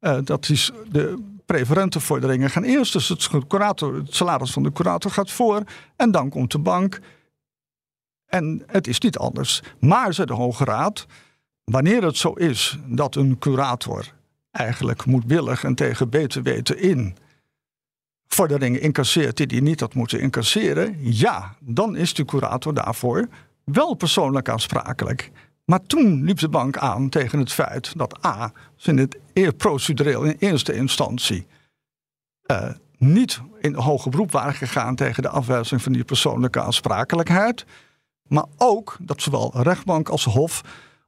Uh, 0.00 0.18
dat 0.24 0.48
is 0.48 0.70
de 0.90 1.22
preferente 1.46 2.00
vorderingen 2.00 2.50
gaan 2.50 2.62
eerst. 2.62 2.92
Dus 2.92 3.08
het, 3.08 3.28
curator, 3.48 3.94
het 3.94 4.14
salaris 4.14 4.52
van 4.52 4.62
de 4.62 4.72
curator 4.72 5.10
gaat 5.10 5.30
voor. 5.30 5.62
En 5.96 6.10
dan 6.10 6.28
komt 6.28 6.52
de 6.52 6.58
bank. 6.58 7.00
En 8.26 8.62
het 8.66 8.86
is 8.86 8.98
niet 8.98 9.18
anders. 9.18 9.62
Maar, 9.80 10.14
zei 10.14 10.26
de 10.26 10.32
Hoge 10.32 10.64
Raad, 10.64 11.06
wanneer 11.64 12.02
het 12.04 12.16
zo 12.16 12.32
is 12.32 12.78
dat 12.86 13.14
een 13.14 13.38
curator 13.38 14.12
eigenlijk 14.50 15.04
moedwillig 15.06 15.64
en 15.64 15.74
tegen 15.74 16.10
beter 16.10 16.42
weten 16.42 16.78
in 16.78 17.16
vorderingen 18.34 18.80
incasseert 18.80 19.36
die 19.36 19.46
hij 19.46 19.60
niet 19.60 19.80
had 19.80 19.94
moeten 19.94 20.20
incasseren, 20.20 20.96
ja, 20.98 21.56
dan 21.60 21.96
is 21.96 22.14
de 22.14 22.24
curator 22.24 22.74
daarvoor 22.74 23.28
wel 23.64 23.94
persoonlijk 23.94 24.48
aansprakelijk. 24.48 25.30
Maar 25.64 25.82
toen 25.82 26.24
liep 26.24 26.38
de 26.38 26.48
bank 26.48 26.76
aan 26.76 27.08
tegen 27.08 27.38
het 27.38 27.52
feit 27.52 27.92
dat 27.96 28.24
A, 28.26 28.52
ze 28.76 29.08
in 29.32 29.44
het 29.44 29.56
procedureel 29.56 30.22
in 30.22 30.36
eerste 30.38 30.74
instantie 30.74 31.46
uh, 32.46 32.70
niet 32.98 33.40
in 33.60 33.74
hoger 33.74 34.10
beroep 34.10 34.32
waren 34.32 34.54
gegaan 34.54 34.94
tegen 34.94 35.22
de 35.22 35.28
afwijzing 35.28 35.82
van 35.82 35.92
die 35.92 36.04
persoonlijke 36.04 36.60
aansprakelijkheid. 36.60 37.64
Maar 38.28 38.44
ook 38.56 38.96
dat 39.00 39.22
zowel 39.22 39.62
rechtbank 39.62 40.08
als 40.08 40.24
hof 40.24 40.60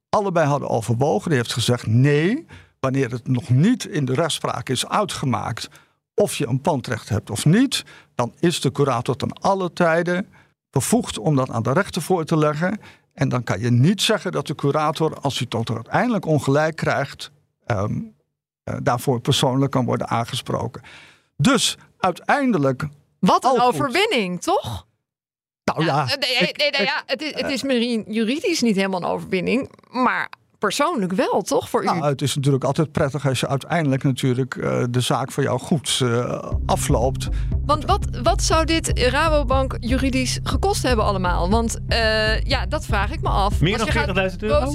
allebei 0.08 0.46
hadden 0.46 0.68
overwogen. 0.68 1.28
Die 1.28 1.38
heeft 1.38 1.52
gezegd 1.52 1.86
nee, 1.86 2.46
wanneer 2.80 3.10
het 3.10 3.28
nog 3.28 3.48
niet 3.48 3.84
in 3.84 4.04
de 4.04 4.14
rechtspraak 4.14 4.68
is 4.68 4.88
uitgemaakt 4.88 5.68
of 6.14 6.36
je 6.36 6.46
een 6.46 6.60
pandrecht 6.60 7.08
hebt 7.08 7.30
of 7.30 7.44
niet, 7.44 7.84
dan 8.14 8.34
is 8.40 8.60
de 8.60 8.72
curator 8.72 9.16
ten 9.16 9.32
alle 9.32 9.72
tijden 9.72 10.28
bevoegd 10.70 11.18
om 11.18 11.36
dat 11.36 11.50
aan 11.50 11.62
de 11.62 11.72
rechter 11.72 12.02
voor 12.02 12.24
te 12.24 12.36
leggen. 12.36 12.80
En 13.12 13.28
dan 13.28 13.42
kan 13.42 13.60
je 13.60 13.70
niet 13.70 14.02
zeggen 14.02 14.32
dat 14.32 14.46
de 14.46 14.54
curator, 14.54 15.20
als 15.20 15.38
hij 15.38 15.46
tot 15.46 15.70
uiteindelijk 15.70 16.26
ongelijk 16.26 16.76
krijgt, 16.76 17.30
um, 17.66 18.14
uh, 18.64 18.76
daarvoor 18.82 19.20
persoonlijk 19.20 19.70
kan 19.70 19.84
worden 19.84 20.08
aangesproken. 20.08 20.82
Dus 21.36 21.76
uiteindelijk. 21.98 22.86
Wat 23.18 23.44
een 23.44 23.60
overwinning, 23.60 24.42
toch? 24.42 24.86
Nou 25.64 25.84
ja. 25.84 26.04
nee, 26.04 26.52
nee, 26.52 26.70
nee, 26.70 26.82
ja 26.82 27.02
het, 27.06 27.22
is, 27.22 27.34
het 27.34 27.50
is 27.50 27.62
misschien 27.62 28.04
juridisch 28.08 28.60
niet 28.60 28.76
helemaal 28.76 29.02
een 29.02 29.08
overwinning, 29.08 29.72
maar 29.90 30.30
persoonlijk 30.58 31.12
wel, 31.12 31.42
toch? 31.42 31.68
Voor 31.68 31.84
nou, 31.84 31.98
u? 31.98 32.02
Het 32.02 32.22
is 32.22 32.34
natuurlijk 32.34 32.64
altijd 32.64 32.92
prettig 32.92 33.28
als 33.28 33.40
je 33.40 33.48
uiteindelijk 33.48 34.02
natuurlijk 34.02 34.54
uh, 34.54 34.84
de 34.90 35.00
zaak 35.00 35.32
voor 35.32 35.42
jou 35.42 35.58
goed 35.58 36.00
uh, 36.02 36.42
afloopt. 36.66 37.28
Want 37.66 37.84
wat, 37.84 38.06
wat 38.22 38.42
zou 38.42 38.64
dit 38.64 38.98
Rabobank 38.98 39.76
juridisch 39.80 40.38
gekost 40.42 40.82
hebben 40.82 41.04
allemaal? 41.04 41.50
Want 41.50 41.78
uh, 41.88 42.40
ja, 42.40 42.66
dat 42.66 42.84
vraag 42.86 43.12
ik 43.12 43.20
me 43.20 43.28
af. 43.28 43.60
Meer 43.60 43.78
dan 43.78 43.88
40.000 44.30 44.36
euro? 44.38 44.70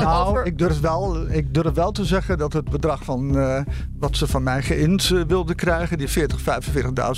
Nou, 0.00 0.28
over... 0.28 0.46
ik, 0.46 0.58
durf 0.58 0.80
wel, 0.80 1.30
ik 1.30 1.54
durf 1.54 1.74
wel 1.74 1.92
te 1.92 2.04
zeggen 2.04 2.38
dat 2.38 2.52
het 2.52 2.70
bedrag 2.70 3.04
van 3.04 3.30
wat 3.98 4.16
ze 4.16 4.26
van 4.26 4.42
mij 4.42 4.62
geïnd 4.62 5.08
wilden 5.26 5.56
krijgen, 5.56 5.98
die 5.98 6.08
40, 6.08 6.40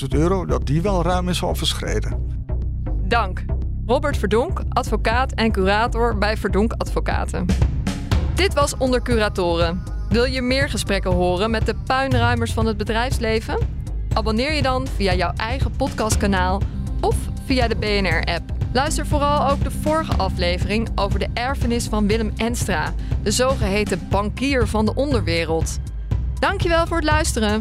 45.000 0.02 0.08
euro, 0.08 0.46
dat 0.46 0.66
die 0.66 0.82
wel 0.82 1.02
ruim 1.02 1.28
is 1.28 1.42
overschreden. 1.42 2.42
Dank. 3.02 3.44
Robert 3.86 4.16
Verdonk, 4.16 4.62
advocaat 4.68 5.32
en 5.32 5.52
curator 5.52 6.18
bij 6.18 6.36
Verdonk 6.36 6.72
Advocaten. 6.72 7.46
Dit 8.34 8.54
was 8.54 8.76
Onder 8.76 9.02
Curatoren. 9.02 9.82
Wil 10.08 10.24
je 10.24 10.42
meer 10.42 10.70
gesprekken 10.70 11.10
horen 11.10 11.50
met 11.50 11.66
de 11.66 11.74
puinruimers 11.86 12.52
van 12.52 12.66
het 12.66 12.76
bedrijfsleven? 12.76 13.58
Abonneer 14.12 14.52
je 14.52 14.62
dan 14.62 14.86
via 14.96 15.14
jouw 15.14 15.32
eigen 15.36 15.70
podcastkanaal 15.70 16.60
of 17.00 17.16
via 17.46 17.68
de 17.68 17.76
BNR-app. 17.76 18.42
Luister 18.72 19.06
vooral 19.06 19.50
ook 19.50 19.62
de 19.62 19.70
vorige 19.70 20.16
aflevering 20.16 20.88
over 20.94 21.18
de 21.18 21.28
erfenis 21.34 21.86
van 21.86 22.06
Willem 22.06 22.32
Enstra, 22.36 22.94
de 23.22 23.30
zogeheten 23.30 24.06
bankier 24.10 24.66
van 24.66 24.84
de 24.84 24.94
onderwereld. 24.94 25.78
Dankjewel 26.38 26.86
voor 26.86 26.96
het 26.96 27.06
luisteren. 27.06 27.60